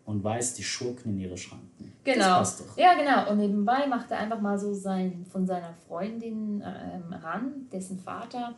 und 0.05 0.25
weist 0.25 0.59
die 0.59 0.65
Schurken 0.65 1.13
in 1.13 1.21
ihre 1.21 1.37
Schranken. 1.39 1.93
Genau. 2.05 2.41
Das 2.41 2.57
passt 2.57 2.61
doch. 2.61 2.79
Ja, 2.79 2.95
genau. 2.95 3.31
Und 3.31 3.39
nebenbei 3.39 3.87
macht 3.87 4.11
er 4.11 4.19
einfach 4.19 4.41
mal 4.41 4.59
so 4.59 4.75
sein, 4.75 5.25
von 5.31 5.47
seiner 5.47 5.75
Freundin 5.87 6.63
ähm, 6.63 7.13
ran, 7.13 7.69
dessen 7.73 7.99
Vater, 7.99 8.55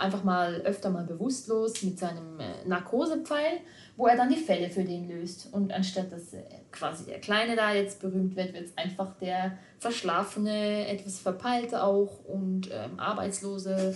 einfach 0.00 0.24
mal 0.24 0.60
öfter 0.62 0.90
mal 0.90 1.04
bewusstlos 1.04 1.82
mit 1.82 1.98
seinem 1.98 2.40
äh, 2.40 2.66
Narkosepfeil, 2.66 3.60
wo 3.96 4.06
er 4.06 4.16
dann 4.16 4.30
die 4.30 4.36
Fälle 4.36 4.70
für 4.70 4.84
den 4.84 5.08
löst. 5.08 5.48
Und 5.52 5.72
anstatt 5.72 6.10
dass 6.10 6.32
äh, 6.32 6.42
quasi 6.72 7.04
der 7.04 7.20
Kleine 7.20 7.56
da 7.56 7.72
jetzt 7.72 8.00
berühmt 8.00 8.36
wird, 8.36 8.54
wird 8.54 8.66
es 8.66 8.78
einfach 8.78 9.14
der 9.20 9.58
verschlafene, 9.78 10.88
etwas 10.88 11.18
verpeilte 11.18 11.82
auch 11.82 12.24
und 12.26 12.70
ähm, 12.72 12.98
arbeitslose 12.98 13.94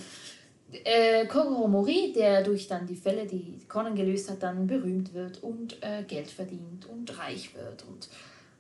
äh, 0.85 1.27
Mori, 1.27 2.13
der 2.15 2.43
durch 2.43 2.67
dann 2.67 2.87
die 2.87 2.97
Fälle, 2.97 3.27
die 3.27 3.61
Conan 3.69 3.95
gelöst 3.95 4.31
hat, 4.31 4.43
dann 4.43 4.67
berühmt 4.67 5.15
wird 5.15 5.43
und 5.43 5.83
äh, 5.83 6.03
Geld 6.03 6.31
verdient 6.31 6.87
und 6.87 7.19
reich 7.19 7.55
wird 7.55 7.85
und 7.89 8.09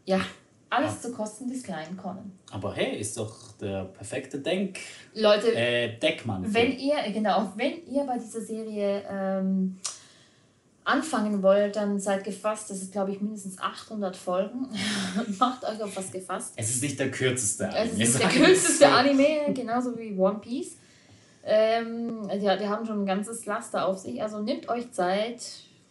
ja, 0.04 0.20
alles 0.70 1.02
zu 1.02 1.12
Kosten 1.12 1.48
des 1.48 1.62
kleinen 1.62 1.96
Conan. 1.96 2.32
Aber 2.50 2.74
hey, 2.74 2.98
ist 2.98 3.16
doch 3.16 3.52
der 3.60 3.84
perfekte 3.84 4.38
Denk. 4.38 4.78
Leute, 5.14 5.54
äh, 5.54 5.98
Deckmann. 5.98 6.52
Wenn 6.52 6.78
ihr, 6.78 6.96
genau, 7.12 7.52
wenn 7.56 7.86
ihr 7.86 8.04
bei 8.04 8.18
dieser 8.18 8.40
Serie 8.40 9.02
ähm, 9.08 9.78
anfangen 10.84 11.42
wollt, 11.42 11.76
dann 11.76 11.98
seid 11.98 12.24
gefasst. 12.24 12.70
Das 12.70 12.82
ist, 12.82 12.92
glaube 12.92 13.12
ich, 13.12 13.20
mindestens 13.20 13.58
800 13.58 14.16
Folgen. 14.16 14.68
Macht 15.38 15.64
euch 15.64 15.82
auf 15.82 15.96
was 15.96 16.12
gefasst. 16.12 16.52
Es 16.56 16.70
ist 16.70 16.82
nicht 16.82 16.98
der 16.98 17.10
kürzeste 17.10 17.68
Anime. 17.68 18.02
Es 18.02 18.08
ist 18.10 18.20
der 18.20 18.28
kürzeste 18.28 18.88
Anime, 18.88 19.52
genauso 19.54 19.98
wie 19.98 20.16
One 20.16 20.38
Piece. 20.38 20.76
Ähm, 21.44 22.28
die, 22.32 22.40
die 22.40 22.68
haben 22.68 22.86
schon 22.86 23.02
ein 23.02 23.06
ganzes 23.06 23.44
Laster 23.46 23.86
auf 23.86 23.98
sich. 23.98 24.22
Also 24.22 24.40
nehmt 24.40 24.68
euch 24.68 24.92
Zeit. 24.92 25.42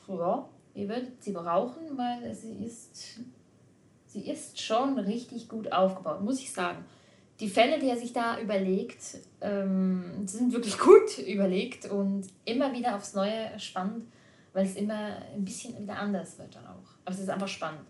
Ja, 0.08 0.48
ihr 0.76 0.90
werdet 0.90 1.24
sie 1.24 1.32
brauchen, 1.32 1.96
weil 1.96 2.34
sie 2.34 2.66
ist, 2.66 3.20
sie 4.13 4.30
ist 4.30 4.62
schon 4.62 4.97
richtig 4.99 5.49
gut 5.49 5.71
aufgebaut, 5.71 6.21
muss 6.21 6.39
ich 6.39 6.54
sagen. 6.54 6.86
Die 7.39 7.49
Fälle, 7.49 7.80
die 7.80 7.89
er 7.89 7.97
sich 7.97 8.13
da 8.13 8.39
überlegt, 8.39 9.17
ähm, 9.41 10.28
sind 10.28 10.54
wirklich 10.54 10.78
gut 10.78 11.17
überlegt 11.28 11.89
und 11.89 12.28
immer 12.45 12.71
wieder 12.73 12.95
aufs 12.95 13.15
Neue 13.15 13.60
spannend, 13.60 14.06
weil 14.54 14.65
es 14.65 14.76
immer 14.76 15.17
ein 15.34 15.43
bisschen 15.43 15.78
wieder 15.82 15.97
anders 15.97 16.38
wird 16.38 16.56
dann 16.56 16.67
auch. 16.67 16.95
Aber 17.04 17.15
es 17.15 17.19
ist 17.19 17.30
einfach 17.30 17.47
spannend. 17.47 17.82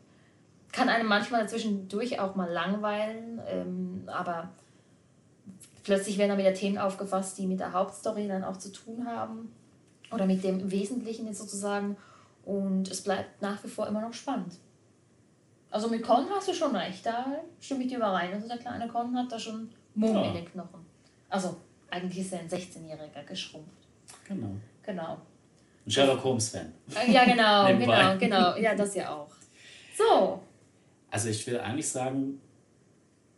Kann 0.72 0.90
einem 0.90 1.08
manchmal 1.08 1.48
zwischendurch 1.48 2.20
auch 2.20 2.36
mal 2.36 2.50
langweilen, 2.50 3.42
ähm, 3.48 4.04
aber 4.08 4.50
plötzlich 5.84 6.18
werden 6.18 6.30
dann 6.30 6.40
wieder 6.40 6.54
Themen 6.54 6.78
aufgefasst, 6.78 7.38
die 7.38 7.46
mit 7.46 7.60
der 7.60 7.74
Hauptstory 7.74 8.28
dann 8.30 8.46
auch 8.46 8.58
zu 8.58 8.72
tun 8.72 9.06
haben 9.06 9.54
oder 10.12 10.26
mit 10.26 10.44
dem 10.44 10.72
Wesentlichen 10.72 11.32
sozusagen 11.34 11.98
und 12.46 12.90
es 12.90 13.02
bleibt 13.02 13.42
nach 13.42 13.62
wie 13.64 13.68
vor 13.68 13.88
immer 13.88 14.02
noch 14.02 14.14
spannend. 14.14 14.54
Also 15.74 15.88
mit 15.88 16.04
Con 16.04 16.30
hast 16.30 16.48
du 16.48 16.54
schon 16.54 16.76
recht, 16.76 17.04
da 17.04 17.26
stimme 17.60 17.84
ich 17.84 17.90
dir 17.90 17.98
überein. 17.98 18.32
Also 18.32 18.48
der 18.48 18.60
kleine 18.60 18.88
Con 18.88 19.18
hat 19.18 19.32
da 19.32 19.40
schon 19.40 19.72
Mumm 19.96 20.16
ja. 20.16 20.28
in 20.28 20.36
den 20.36 20.46
Knochen. 20.46 20.86
Also 21.30 21.56
eigentlich 21.90 22.20
ist 22.20 22.34
er 22.34 22.42
ein 22.42 22.48
16-Jähriger 22.48 23.24
geschrumpft. 23.28 23.88
Genau. 24.28 24.52
Genau. 24.84 25.18
Ein 25.84 25.92
Sherlock 25.92 26.24
Holmes-Fan. 26.24 26.72
Äh, 26.96 27.12
ja, 27.12 27.26
genau, 27.26 27.66
genau, 27.80 28.18
genau. 28.20 28.56
Ja, 28.56 28.76
das 28.76 28.94
ja 28.94 29.16
auch. 29.16 29.32
So. 29.98 30.44
Also 31.10 31.30
ich 31.30 31.48
will 31.48 31.60
eigentlich 31.60 31.90
sagen, 31.90 32.40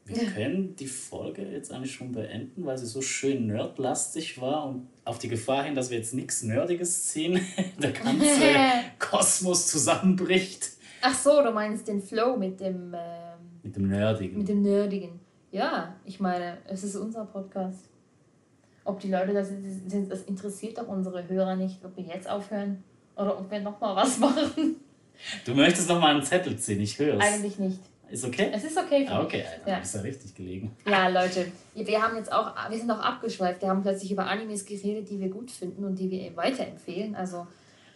wir 0.04 0.26
können 0.26 0.76
die 0.76 0.88
Folge 0.88 1.42
jetzt 1.42 1.72
eigentlich 1.72 1.94
schon 1.94 2.12
beenden, 2.12 2.66
weil 2.66 2.78
sie 2.78 2.86
so 2.86 3.02
schön 3.02 3.48
nerdlastig 3.48 4.42
war 4.42 4.66
und 4.66 4.90
auf 5.06 5.20
die 5.20 5.30
Gefahr 5.30 5.64
hin, 5.64 5.74
dass 5.74 5.90
wir 5.90 5.98
jetzt 5.98 6.14
nichts 6.14 6.44
Nerdiges 6.44 7.06
ziehen, 7.06 7.40
der 7.82 7.94
ganze 7.94 8.52
Kosmos 9.00 9.68
zusammenbricht. 9.68 10.75
Ach 11.08 11.14
so, 11.14 11.44
du 11.44 11.52
meinst 11.52 11.88
den 11.88 12.02
Flow 12.02 12.36
mit 12.36 12.60
dem... 12.60 12.96
Ähm, 12.96 13.62
mit 13.62 13.76
dem 13.76 13.88
Nerdigen. 13.90 14.40
Mit 14.40 14.48
dem 14.48 14.64
Nerdigen. 14.64 15.20
Ja, 15.52 15.96
ich 16.04 16.20
meine, 16.20 16.58
es 16.68 16.84
ist 16.84 16.96
unser 16.96 17.26
Podcast. 17.26 17.86
Ob 18.84 19.00
die 19.00 19.12
Leute 19.12 19.32
das 19.32 19.50
sind, 19.50 20.12
das 20.12 20.24
interessiert 20.24 20.80
doch 20.80 20.88
unsere 20.88 21.28
Hörer 21.28 21.58
nicht, 21.58 21.86
ob 21.86 21.96
wir 21.96 22.06
jetzt 22.06 22.28
aufhören 22.28 22.84
oder 23.16 23.38
ob 23.40 23.52
wir 23.52 23.60
nochmal 23.60 23.96
was 23.96 24.18
machen. 24.20 24.78
Du 25.46 25.54
möchtest 25.54 25.90
nochmal 25.90 26.16
einen 26.16 26.24
Zettel 26.24 26.58
ziehen, 26.58 26.82
ich 26.82 26.98
höre 26.98 27.20
es. 27.20 27.24
Eigentlich 27.24 27.60
nicht. 27.60 27.80
Ist 28.10 28.26
okay? 28.26 28.50
Es 28.52 28.64
ist 28.64 28.78
okay 28.78 29.06
für 29.06 29.14
ah, 29.14 29.24
okay, 29.24 29.44
Alter, 29.44 29.70
ja. 29.70 29.78
ist 29.78 29.94
ja 29.94 30.02
richtig 30.02 30.34
gelegen. 30.34 30.76
Ja, 30.88 31.08
Leute, 31.08 31.52
wir 31.76 32.02
haben 32.02 32.16
jetzt 32.18 32.32
auch, 32.32 32.52
wir 32.68 32.78
sind 32.78 32.90
auch 32.90 33.00
abgeschweift. 33.00 33.62
Wir 33.62 33.70
haben 33.70 33.84
plötzlich 33.84 34.12
über 34.12 34.26
Animes 34.26 34.66
geredet, 34.66 35.10
die 35.12 35.20
wir 35.20 35.30
gut 35.30 35.52
finden 35.52 35.86
und 35.86 36.00
die 36.00 36.10
wir 36.10 36.36
weiterempfehlen. 36.36 37.16
Also 37.16 37.46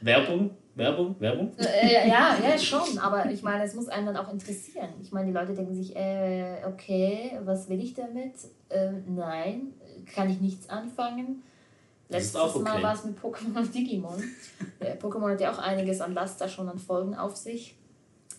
Werbung, 0.01 0.51
Werbung, 0.75 1.15
Werbung. 1.19 1.51
Äh, 1.57 2.07
ja, 2.07 2.37
ja, 2.37 2.57
schon. 2.57 2.97
Aber 2.99 3.29
ich 3.29 3.43
meine, 3.43 3.63
es 3.63 3.75
muss 3.75 3.89
einen 3.89 4.07
dann 4.07 4.17
auch 4.17 4.31
interessieren. 4.31 4.89
Ich 5.01 5.11
meine, 5.11 5.27
die 5.27 5.33
Leute 5.33 5.53
denken 5.53 5.75
sich, 5.75 5.95
äh, 5.95 6.63
okay, 6.65 7.37
was 7.43 7.69
will 7.69 7.81
ich 7.81 7.93
damit? 7.93 8.33
Äh, 8.69 8.91
nein, 9.07 9.73
kann 10.13 10.29
ich 10.29 10.39
nichts 10.39 10.69
anfangen. 10.69 11.43
Letztes 12.07 12.41
okay. 12.41 12.59
Mal 12.59 12.81
war 12.81 12.95
es 12.95 13.03
mit 13.03 13.19
Pokémon 13.19 13.55
und 13.55 13.75
Digimon. 13.75 14.23
äh, 14.79 14.95
Pokémon 14.95 15.31
hat 15.31 15.41
ja 15.41 15.51
auch 15.51 15.59
einiges 15.59 16.01
an 16.01 16.13
Last 16.13 16.41
da 16.41 16.47
schon 16.47 16.67
an 16.67 16.79
Folgen 16.79 17.15
auf 17.15 17.35
sich. 17.35 17.75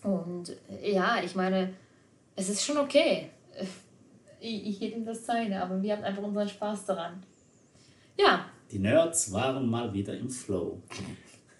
Und 0.03 0.57
ja, 0.83 1.17
ich 1.23 1.35
meine, 1.35 1.73
es 2.35 2.49
ist 2.49 2.63
schon 2.65 2.77
okay. 2.77 3.29
Ich, 4.39 4.81
ich 4.81 4.81
ihm 4.81 5.05
das 5.05 5.25
seine, 5.25 5.63
aber 5.63 5.81
wir 5.81 5.95
haben 5.95 6.03
einfach 6.03 6.23
unseren 6.23 6.49
Spaß 6.49 6.85
daran. 6.85 7.23
Ja. 8.17 8.45
Die 8.71 8.79
Nerds 8.79 9.31
waren 9.31 9.69
mal 9.69 9.93
wieder 9.93 10.17
im 10.17 10.29
Flow. 10.29 10.81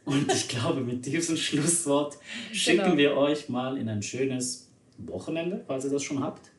Und 0.05 0.31
ich 0.31 0.47
glaube, 0.47 0.81
mit 0.81 1.05
diesem 1.05 1.37
Schlusswort 1.37 2.17
schicken 2.51 2.83
genau. 2.83 2.97
wir 2.97 3.17
euch 3.17 3.49
mal 3.49 3.77
in 3.77 3.87
ein 3.87 4.01
schönes 4.01 4.69
Wochenende, 4.97 5.63
falls 5.67 5.85
ihr 5.85 5.91
das 5.91 6.03
schon 6.03 6.23
habt. 6.23 6.49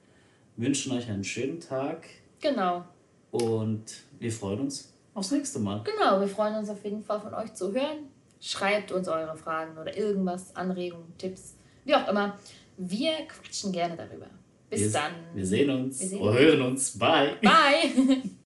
Wünschen 0.57 0.93
euch 0.93 1.09
einen 1.09 1.25
schönen 1.25 1.61
Tag. 1.61 2.07
Genau. 2.41 2.85
Und 3.31 3.85
wir 4.19 4.31
freuen 4.31 4.61
uns 4.61 4.93
aufs 5.15 5.31
nächste 5.31 5.59
Mal. 5.59 5.83
Genau, 5.85 6.21
wir 6.21 6.29
freuen 6.29 6.57
uns 6.57 6.69
auf 6.69 6.85
jeden 6.85 7.03
Fall 7.03 7.21
von 7.21 7.35
euch 7.35 7.53
zu 7.55 7.73
hören. 7.73 8.09
Schreibt 8.41 8.93
uns 8.93 9.09
eure 9.09 9.37
Fragen 9.37 9.79
oder 9.79 9.97
irgendwas, 9.97 10.55
Anregungen, 10.55 11.17
Tipps 11.19 11.55
wie 11.85 11.95
auch 11.95 12.09
immer. 12.09 12.39
Wir 12.77 13.13
quatschen 13.29 13.73
gerne 13.73 13.97
darüber. 13.97 14.27
Bis 14.71 14.81
wir, 14.81 14.93
dann. 14.93 15.13
Wir 15.35 15.47
sehen 15.47 15.71
uns. 15.71 16.01
Wir 16.01 16.09
sehen 16.09 16.33
hören 16.33 16.63
uns. 16.63 16.99
Bye. 16.99 17.37
Bye. 17.43 18.23